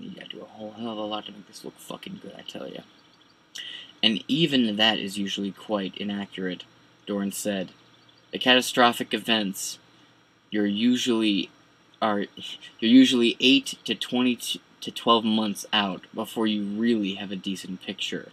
[0.00, 2.32] You gotta do a whole hell of a lot to make this look fucking good,
[2.38, 2.80] I tell you.
[4.02, 6.64] And even that is usually quite inaccurate,
[7.06, 7.70] Dorn said.
[8.32, 9.78] The catastrophic events
[10.50, 11.50] you're usually
[12.00, 12.26] are
[12.78, 17.82] you're usually 8 to 20 to 12 months out before you really have a decent
[17.82, 18.30] picture.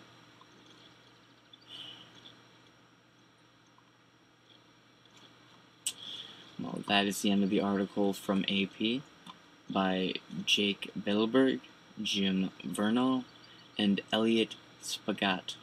[6.60, 9.02] Well, that is the end of the article from AP
[9.70, 10.14] by
[10.46, 11.60] Jake Bleiberg,
[12.02, 13.26] Jim Vernal,
[13.78, 15.56] and Elliot Spagat.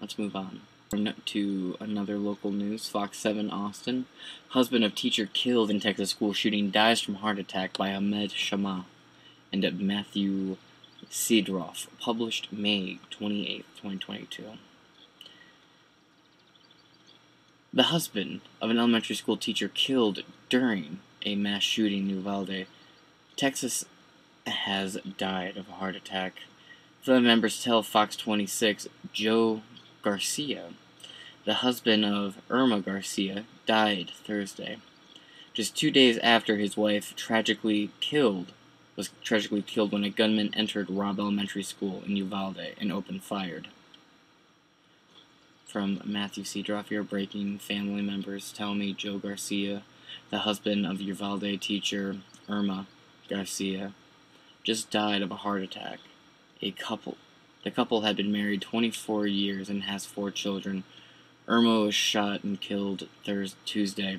[0.00, 0.62] Let's move on
[1.26, 2.88] to another local news.
[2.88, 4.06] Fox 7 Austin.
[4.50, 8.86] Husband of teacher killed in Texas school shooting dies from heart attack by Ahmed Shama
[9.52, 10.56] and Matthew
[11.10, 11.86] Seedorff.
[12.00, 14.44] Published May 28, 2022.
[17.72, 22.66] The husband of an elementary school teacher killed during a mass shooting in Uvalde,
[23.36, 23.84] Texas,
[24.46, 26.34] has died of a heart attack.
[27.04, 29.60] Family members tell Fox 26 Joe
[30.00, 30.70] Garcia,
[31.44, 34.78] the husband of Irma Garcia, died Thursday,
[35.52, 38.52] just two days after his wife tragically killed
[38.96, 43.68] was tragically killed when a gunman entered Robb Elementary School in Uvalde and opened fired
[45.66, 46.64] from Matthew C.
[46.88, 49.82] here, breaking family members tell me Joe Garcia,
[50.30, 52.16] the husband of Uvalde teacher
[52.48, 52.86] Irma
[53.28, 53.92] Garcia,
[54.62, 55.98] just died of a heart attack.
[56.62, 57.16] A couple,
[57.62, 60.84] the couple had been married 24 years and has four children.
[61.46, 64.18] Irma was shot and killed Thursday, Tuesday,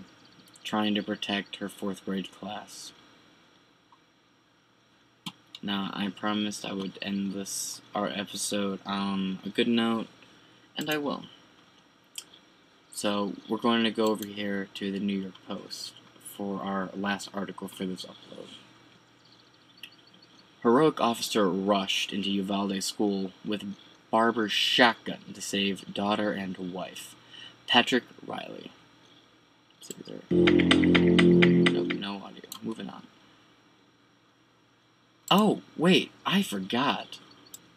[0.64, 2.92] trying to protect her fourth grade class.
[5.62, 10.08] Now, I promised I would end this our episode on a good note,
[10.78, 11.24] and I will.
[12.94, 17.30] So, we're going to go over here to the New York Post for our last
[17.34, 18.48] article for this upload.
[20.66, 23.76] Heroic officer rushed into Uvalde school with
[24.10, 27.14] barber's shotgun to save daughter and wife.
[27.68, 28.72] Patrick Riley.
[30.32, 32.42] Nope, no audio.
[32.64, 33.04] Moving on.
[35.30, 37.20] Oh, wait, I forgot.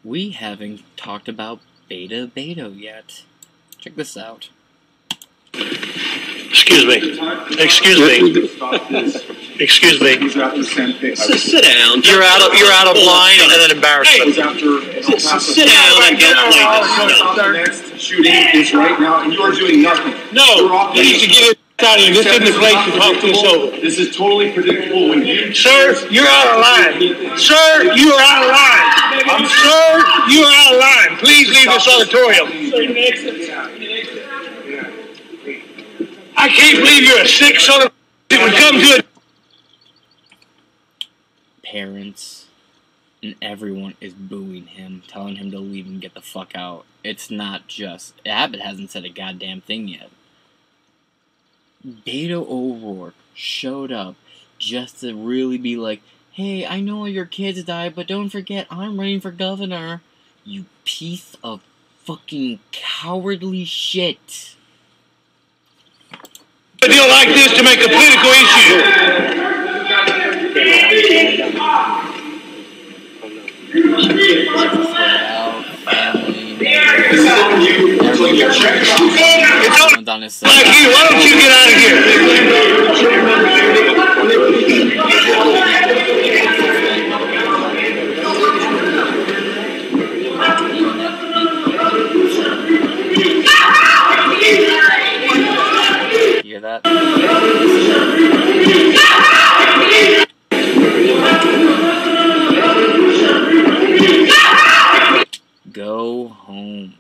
[0.03, 1.61] We haven't talked about
[1.91, 3.25] Beta Beto yet.
[3.77, 4.49] Check this out.
[5.53, 7.21] Excuse me.
[7.63, 9.35] Excuse me.
[9.61, 10.15] Excuse me.
[10.31, 12.03] Sit, sit down.
[12.03, 14.35] You're out of you're out of line and then embarrassment.
[14.35, 16.35] Sit, sit down and get
[17.35, 20.15] The next shooting is right now, and you are doing nothing.
[20.33, 22.15] No, you need to get it out of here.
[22.15, 23.77] This isn't the place to talk this over.
[23.81, 25.53] This is totally predictable when you.
[25.53, 27.39] Sir, you're out of line.
[27.39, 28.99] Sir, you are out of line.
[29.27, 31.19] I'm sir, you are out of line.
[31.19, 32.47] Please leave this auditorium.
[36.37, 39.08] I can't believe you're a sick son of a would come to it.
[41.79, 42.47] Parents
[43.23, 46.85] and everyone is booing him, telling him to leave and get the fuck out.
[47.05, 48.15] It's not just.
[48.27, 50.11] Abbott hasn't said a goddamn thing yet.
[51.87, 54.17] Beto O'Rourke showed up
[54.59, 56.03] just to really be like,
[56.33, 60.03] hey, I know your kids died, but don't forget, I'm running for governor.
[60.45, 61.61] You piece of
[62.03, 64.57] fucking cowardly shit.
[66.83, 69.48] A deal like this to make a political issue.
[73.99, 74.07] You,
[80.93, 81.97] why don't you get out of here?
[96.45, 97.88] You hear that?
[106.49, 106.95] Home.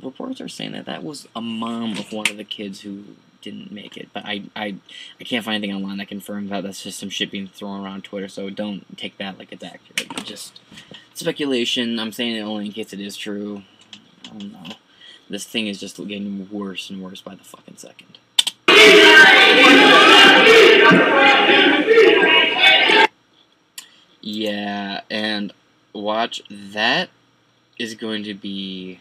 [0.00, 3.04] Reports are saying that that was a mom of one of the kids who
[3.42, 4.76] didn't make it, but I, I,
[5.20, 6.62] I can't find anything online that confirms that.
[6.62, 10.24] That's just some shit being thrown around Twitter, so don't take that like it's accurate.
[10.24, 10.60] Just
[11.12, 11.98] speculation.
[11.98, 13.62] I'm saying it only in case it is true.
[14.24, 14.74] I don't know.
[15.28, 18.18] This thing is just getting worse and worse by the fucking second.
[24.20, 25.52] Yeah, and
[25.92, 27.10] watch that
[27.78, 29.00] is going to be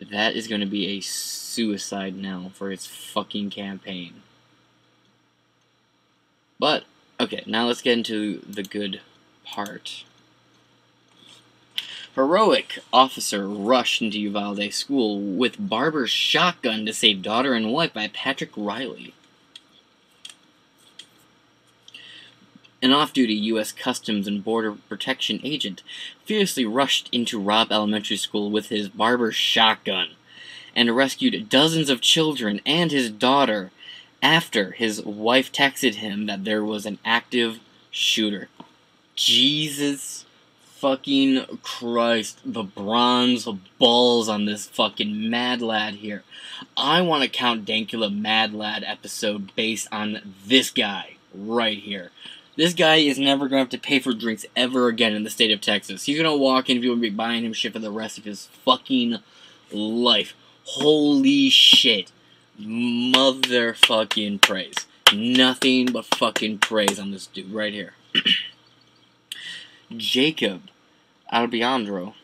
[0.00, 4.22] that is going to be a suicide now for its fucking campaign.
[6.58, 6.84] But
[7.18, 9.00] okay, now let's get into the good
[9.44, 10.04] part.
[12.14, 18.08] Heroic officer rushed into Uvalde school with barber's shotgun to save daughter and wife by
[18.08, 19.12] Patrick Riley.
[22.86, 23.72] An off duty U.S.
[23.72, 25.82] Customs and Border Protection agent
[26.24, 30.10] fiercely rushed into Robb Elementary School with his barber shotgun
[30.72, 33.72] and rescued dozens of children and his daughter
[34.22, 37.58] after his wife texted him that there was an active
[37.90, 38.48] shooter.
[39.16, 40.24] Jesus
[40.62, 43.48] fucking Christ, the bronze
[43.80, 46.22] balls on this fucking mad lad here.
[46.76, 52.12] I want to count Dankula Mad Lad episode based on this guy right here.
[52.56, 55.30] This guy is never going to have to pay for drinks ever again in the
[55.30, 56.04] state of Texas.
[56.04, 58.16] He's going to walk in, and people will be buying him shit for the rest
[58.16, 59.18] of his fucking
[59.70, 60.34] life.
[60.64, 62.12] Holy shit.
[62.58, 64.86] Motherfucking praise.
[65.12, 67.92] Nothing but fucking praise on this dude right here.
[69.96, 70.62] Jacob
[71.32, 72.14] Albarado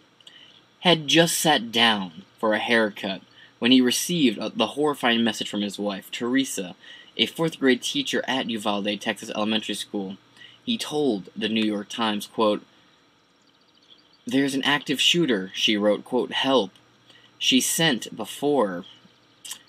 [0.81, 3.21] had just sat down for a haircut
[3.59, 6.75] when he received the horrifying message from his wife, Teresa,
[7.17, 10.17] a fourth grade teacher at Uvalde, Texas Elementary School.
[10.65, 12.63] He told the New York Times, quote,
[14.27, 16.71] There's an active shooter, she wrote, quote, help.
[17.39, 18.85] She sent before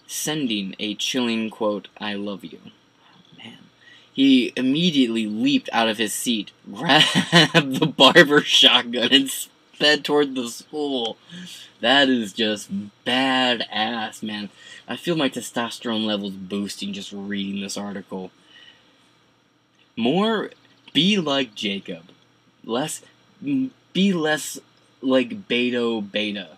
[0.06, 2.60] sending a chilling quote, I love you.
[3.38, 3.58] Man.
[4.14, 10.50] He immediately leaped out of his seat, grabbed the barber shotgun, and sped toward the
[10.50, 11.18] school.
[11.82, 12.70] That is just
[13.06, 14.50] badass, man.
[14.88, 18.32] I feel my testosterone levels boosting just reading this article.
[19.96, 20.52] More
[20.94, 22.04] be like Jacob.
[22.64, 23.02] Less
[23.42, 24.60] be less
[25.02, 26.58] like Beto Beta.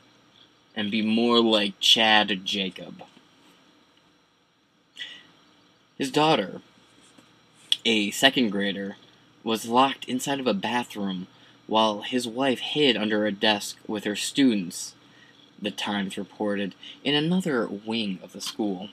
[0.75, 3.01] And be more like Chad Jacob.
[5.97, 6.61] His daughter,
[7.85, 8.97] a second grader,
[9.41, 11.27] was locked inside of a bathroom
[11.67, 14.95] while his wife hid under a desk with her students,
[15.61, 16.75] the Times reported,
[17.05, 18.89] in another wing of the school.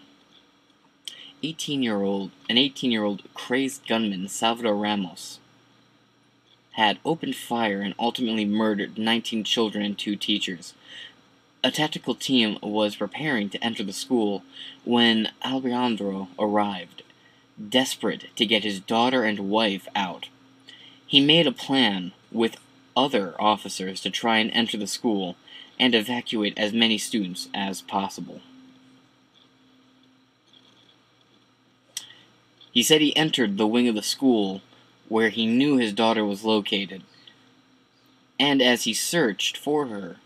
[1.43, 5.41] 18-year-old, an 18-year-old crazed gunman, Salvador Ramos,
[6.73, 10.75] had opened fire and ultimately murdered 19 children and two teachers.
[11.65, 14.43] A tactical team was preparing to enter the school
[14.85, 17.03] when Alejandro arrived,
[17.69, 20.29] desperate to get his daughter and wife out.
[21.07, 22.57] He made a plan with
[22.97, 25.37] other officers to try and enter the school
[25.79, 28.41] and evacuate as many students as possible.
[32.73, 34.63] He said he entered the wing of the school
[35.09, 37.03] where he knew his daughter was located,
[38.41, 40.17] and as he searched for her,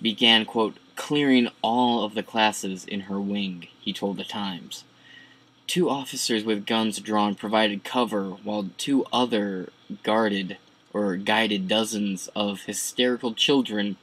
[0.00, 4.84] began, quote, clearing all of the classes in her wing, he told the Times.
[5.66, 9.68] Two officers with guns drawn provided cover, while two other
[10.02, 10.56] guarded
[10.94, 13.96] or guided dozens of hysterical children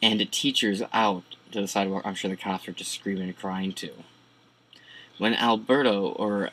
[0.00, 2.06] and teachers out to the sidewalk.
[2.06, 4.04] I'm sure the cops were just screaming and crying too.
[5.18, 6.50] When Alberto or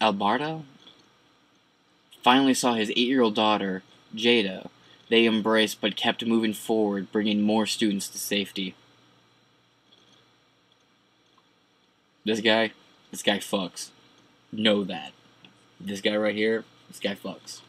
[0.00, 0.64] Alberto
[2.22, 3.82] finally saw his eight year old daughter,
[4.14, 4.68] Jada,
[5.08, 8.74] they embraced but kept moving forward, bringing more students to safety.
[12.24, 12.72] This guy,
[13.10, 13.90] this guy fucks.
[14.50, 15.12] Know that.
[15.78, 17.60] This guy right here, this guy fucks.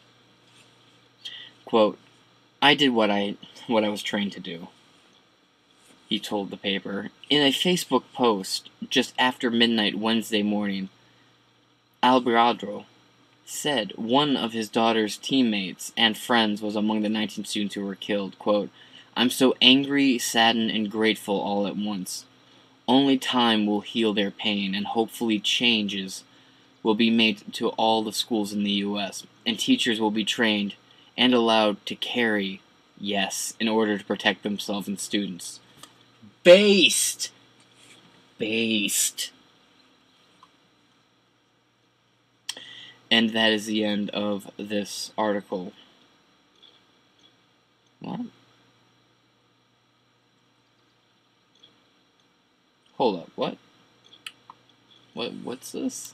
[1.65, 1.97] Quote,
[2.61, 3.35] I did what I
[3.67, 4.69] what I was trained to do.
[6.07, 7.09] He told the paper.
[7.29, 10.89] In a Facebook post just after midnight Wednesday morning,
[12.05, 12.85] Albarado
[13.45, 17.95] said one of his daughter's teammates and friends was among the 19 students who were
[17.95, 18.37] killed.
[18.37, 18.69] Quote,
[19.17, 22.25] I'm so angry, saddened, and grateful all at once.
[22.87, 26.23] Only time will heal their pain, and hopefully changes
[26.83, 30.75] will be made to all the schools in the U.S., and teachers will be trained
[31.17, 32.61] and allowed to carry,
[32.99, 35.59] yes, in order to protect themselves and students.
[36.43, 37.31] Based!
[38.37, 39.31] Based.
[43.11, 45.73] And that is the end of this article.
[47.99, 48.21] What?
[52.97, 53.57] Hold up, what?
[55.13, 56.11] What what's this?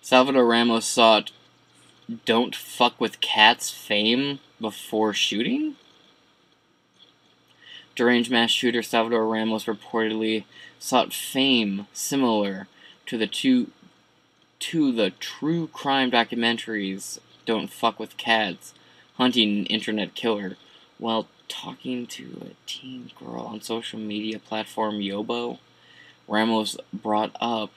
[0.00, 1.32] Salvador Ramos sought
[2.24, 5.76] don't fuck with cats fame before shooting?
[7.94, 10.44] Deranged mass shooter Salvador Ramos reportedly
[10.78, 12.68] sought fame similar
[13.12, 13.70] to the two
[14.58, 18.72] to the true crime documentaries Don't Fuck with Cats,
[19.18, 20.56] Hunting an Internet Killer,
[20.96, 25.58] while talking to a teen girl on social media platform Yobo.
[26.26, 27.72] Ramos brought up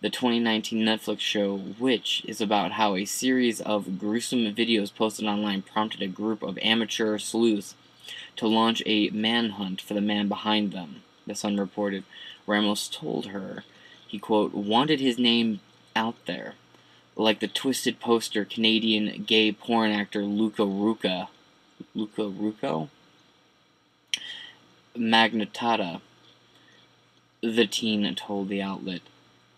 [0.00, 5.60] the 2019 Netflix show which is about how a series of gruesome videos posted online
[5.60, 7.74] prompted a group of amateur sleuths
[8.36, 11.02] to launch a manhunt for the man behind them.
[11.26, 12.04] The Sun reported
[12.46, 13.64] Ramos told her
[14.08, 15.60] he, quote, wanted his name
[15.94, 16.54] out there,
[17.14, 21.28] like the twisted poster Canadian gay porn actor Luca Ruca.
[21.94, 22.88] Luca Rucco?
[24.96, 26.00] Magnetata,
[27.40, 29.02] the teen told the outlet.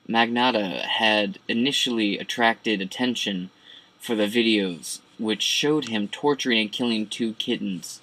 [0.09, 3.51] Magnotta had initially attracted attention
[3.99, 8.01] for the videos, which showed him torturing and killing two kittens.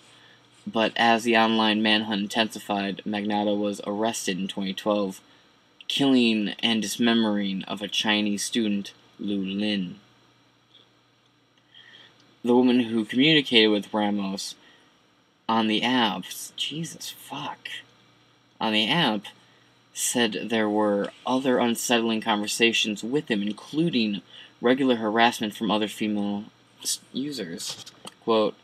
[0.65, 5.21] But as the online manhunt intensified, Magnotta was arrested in 2012,
[5.87, 9.99] killing and dismembering of a Chinese student, Lu Lin.
[12.43, 14.55] The woman who communicated with Ramos
[15.49, 16.23] on the app,
[16.55, 17.69] Jesus fuck,
[18.59, 19.25] on the app,
[19.93, 24.21] said there were other unsettling conversations with him, including
[24.61, 26.45] regular harassment from other female
[27.11, 27.85] users.
[28.23, 28.55] Quote,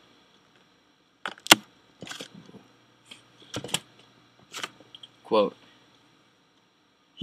[5.24, 5.56] quote,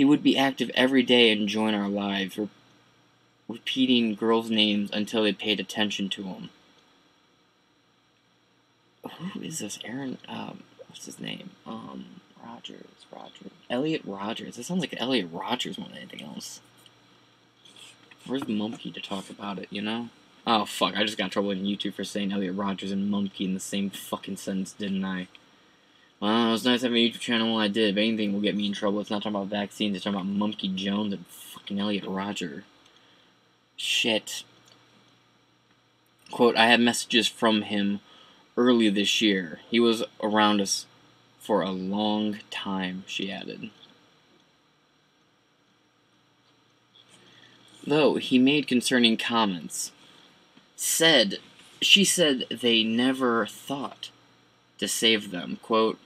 [0.02, 2.50] he would be active every day and join our lives, re-
[3.48, 6.50] repeating girls' names until they paid attention to him.
[9.04, 9.78] Who is this?
[9.86, 11.52] Aaron, um, what's his name?
[11.68, 12.06] Um,
[12.44, 13.52] Rogers, Rogers.
[13.70, 14.58] Elliot Rogers.
[14.58, 16.62] It sounds like Elliot Rogers more than anything else.
[18.26, 20.10] Where's Mumkey to talk about it, you know?
[20.48, 23.54] Oh, fuck, I just got trouble in YouTube for saying Elliot Rogers and Mumkey in
[23.54, 25.28] the same fucking sentence, didn't I?
[26.22, 27.90] Well, it was nice having a YouTube channel I did.
[27.90, 30.32] If anything will get me in trouble, it's not talking about vaccines, it's talking about
[30.32, 32.64] Mumkey Jones and fucking Elliot Roger.
[33.76, 34.44] Shit.
[36.32, 38.00] Quote, I had messages from him
[38.56, 39.60] early this year.
[39.70, 40.86] He was around us
[41.40, 43.72] for a long time, she added.
[47.86, 49.92] though he made concerning comments,
[50.76, 51.38] said,
[51.82, 54.10] she said they never thought
[54.78, 55.60] to save them.
[55.62, 56.00] Quote,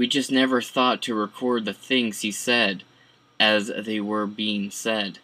[0.00, 2.84] we just never thought to record the things he said
[3.38, 5.18] as they were being said,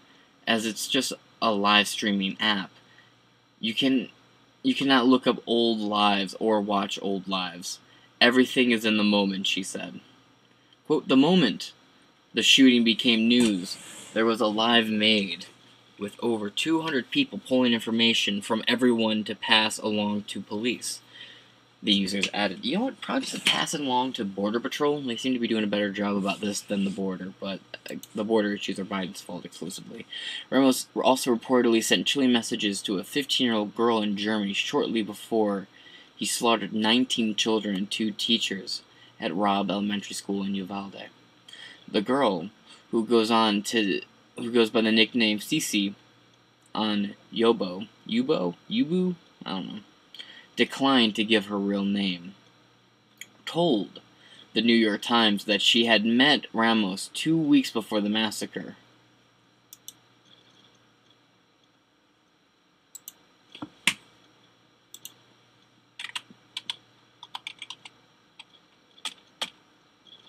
[0.46, 2.70] as it's just a live streaming app.
[3.58, 4.10] You can
[4.62, 7.78] you cannot look up old lives or watch old lives.
[8.20, 10.00] Everything is in the moment, she said.
[10.86, 11.72] Quote, the moment
[12.34, 13.78] the shooting became news,
[14.12, 15.46] there was a live made
[15.98, 21.00] with over 200 people pulling information from everyone to pass along to police.
[21.82, 25.00] The users added, you know what, probably just pass it along to Border Patrol.
[25.02, 27.96] They seem to be doing a better job about this than the border, but uh,
[28.14, 30.06] the border issues are Biden's fault exclusively.
[30.50, 35.02] Ramos also reportedly sent chilling messages to a 15 year old girl in Germany shortly
[35.02, 35.68] before
[36.16, 38.82] he slaughtered 19 children and two teachers
[39.20, 41.10] at Robb Elementary School in Uvalde.
[41.86, 42.50] The girl,
[42.90, 44.00] who goes on to
[44.36, 45.94] who goes by the nickname Cece
[46.74, 49.80] on Yobo, Yubo, Yubu, I don't know,
[50.56, 52.34] declined to give her real name.
[53.44, 54.00] Told
[54.54, 58.76] the New York Times that she had met Ramos two weeks before the massacre.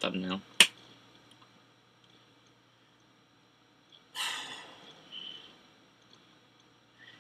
[0.01, 0.41] Thumbnail.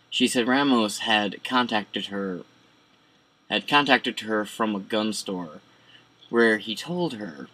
[0.09, 2.41] She said Ramos had contacted her
[3.49, 5.61] had contacted her from a gun store
[6.29, 7.47] where he told her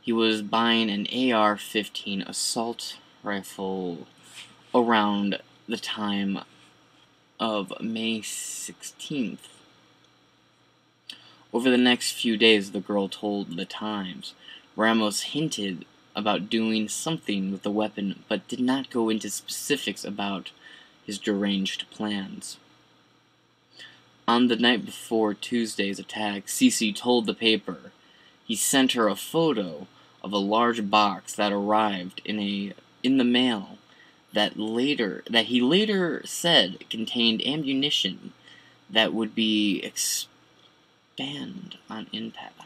[0.00, 4.06] he was buying an AR-15 assault rifle
[4.74, 6.38] around the time
[7.40, 9.48] of May 16th.
[11.52, 14.34] Over the next few days, the girl told The Times,
[14.76, 15.84] Ramos hinted
[16.14, 20.50] about doing something with the weapon, but did not go into specifics about
[21.04, 22.58] his deranged plans.
[24.28, 27.92] On the night before Tuesday's attack, Cece told the paper
[28.44, 29.86] he sent her a photo
[30.22, 32.72] of a large box that arrived in a
[33.02, 33.78] in the mail
[34.32, 38.32] that later that he later said contained ammunition
[38.90, 42.56] that would be expand on impact.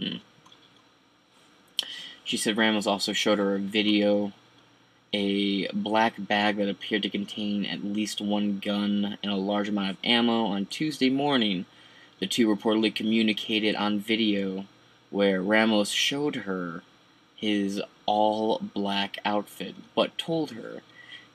[0.00, 0.16] Hmm.
[2.24, 4.32] She said Ramos also showed her a video,
[5.12, 9.90] a black bag that appeared to contain at least one gun and a large amount
[9.90, 10.44] of ammo.
[10.46, 11.66] On Tuesday morning,
[12.20, 14.66] the two reportedly communicated on video
[15.10, 16.82] where Ramos showed her
[17.34, 20.82] his all black outfit, but told her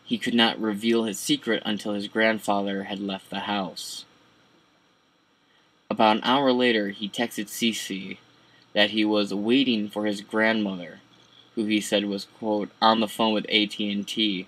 [0.04, 4.06] he could not reveal his secret until his grandfather had left the house.
[5.90, 8.18] About an hour later, he texted Cece
[8.74, 11.00] that he was waiting for his grandmother,
[11.56, 14.48] who he said was quote on the phone with AT&T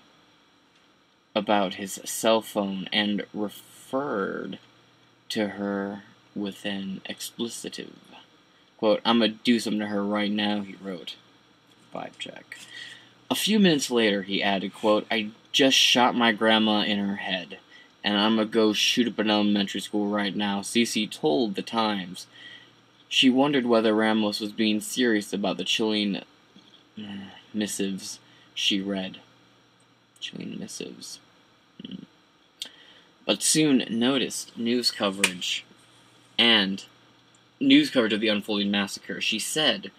[1.34, 4.58] about his cell phone and referred
[5.28, 6.02] to her
[6.34, 7.92] with an explicitive.
[8.76, 11.16] Quote, I'm gonna do something to her right now, he wrote.
[11.94, 12.58] Vibe check.
[13.30, 17.58] A few minutes later, he added, quote, I just shot my grandma in her head,
[18.04, 20.60] and I'm gonna go shoot up an elementary school right now.
[20.60, 22.26] Cece told the Times
[23.08, 26.22] she wondered whether Ramos was being serious about the chilling
[27.52, 28.18] missives
[28.54, 29.18] she read.
[30.20, 31.20] Chilling missives.
[31.84, 32.04] Hmm.
[33.24, 35.64] But soon noticed news coverage
[36.38, 36.84] and
[37.60, 39.20] news coverage of the unfolding massacre.
[39.20, 39.90] She said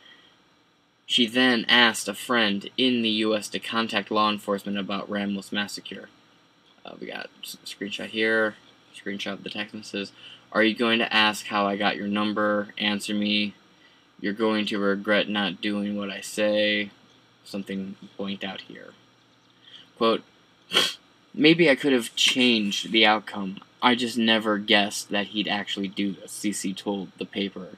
[1.06, 3.48] she then asked a friend in the U.S.
[3.50, 6.10] to contact law enforcement about Ramos massacre.
[6.86, 8.56] Uh, we got a screenshot here,
[8.96, 10.12] screenshot of the text messages.
[10.52, 12.74] Are you going to ask how I got your number?
[12.78, 13.54] Answer me.
[14.22, 16.91] You're going to regret not doing what I say.
[17.44, 18.90] Something blanked out here.
[19.98, 20.24] Quote,
[21.34, 23.60] Maybe I could have changed the outcome.
[23.82, 27.78] I just never guessed that he'd actually do this, Cece told the paper,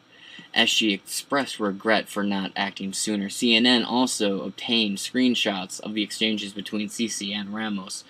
[0.53, 3.27] as she expressed regret for not acting sooner.
[3.27, 8.03] CNN also obtained screenshots of the exchanges between Cece and Ramos.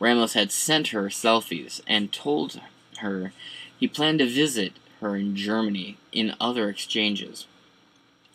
[0.00, 2.60] Ramos had sent her selfies and told
[2.98, 3.32] her
[3.78, 7.46] he planned to visit her in Germany in other exchanges.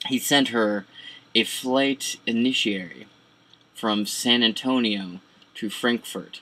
[0.07, 0.85] He sent her
[1.33, 3.07] a flight initiatory
[3.73, 5.19] from San Antonio
[5.55, 6.41] to Frankfurt.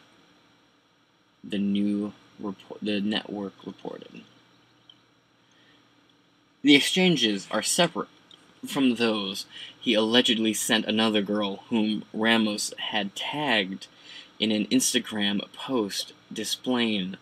[1.44, 4.22] The new report, the network reported.
[6.62, 8.10] The exchanges are separate
[8.66, 9.46] from those
[9.80, 13.88] he allegedly sent another girl whom Ramos had tagged
[14.40, 17.16] in an Instagram post displaying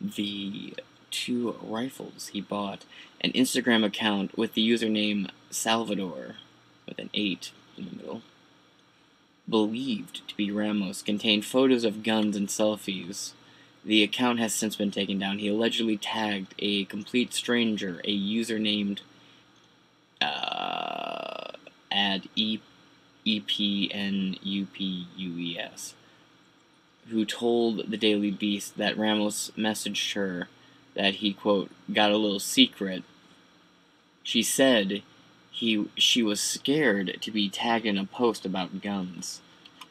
[0.00, 0.74] the
[1.10, 2.84] two rifles he bought,
[3.20, 6.36] an Instagram account with the username Salvador
[6.86, 8.22] with an 8 in the middle,
[9.48, 13.32] believed to be Ramos, contained photos of guns and selfies.
[13.84, 15.38] The account has since been taken down.
[15.38, 19.02] He allegedly tagged a complete stranger, a user named
[20.20, 21.52] uh,
[21.92, 22.58] ad e
[23.24, 25.94] e p n u p u e s,
[27.08, 30.48] who told the Daily Beast that Ramos messaged her
[30.94, 33.02] that he quote got a little secret.
[34.22, 35.02] She said
[35.54, 39.40] he she was scared to be tagged in a post about guns.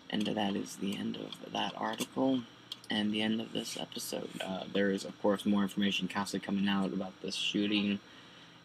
[0.10, 2.42] And that is the end of that article
[2.90, 4.30] and the end of this episode.
[4.46, 8.00] Uh, there is, of course, more information constantly coming out about this shooting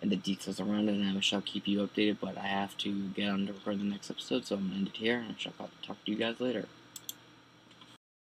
[0.02, 2.18] and the details around it, and I shall keep you updated.
[2.20, 4.78] But I have to get on to record the next episode, so I'm going to
[4.78, 5.52] end it here, and I shall
[5.82, 6.66] talk to you guys later.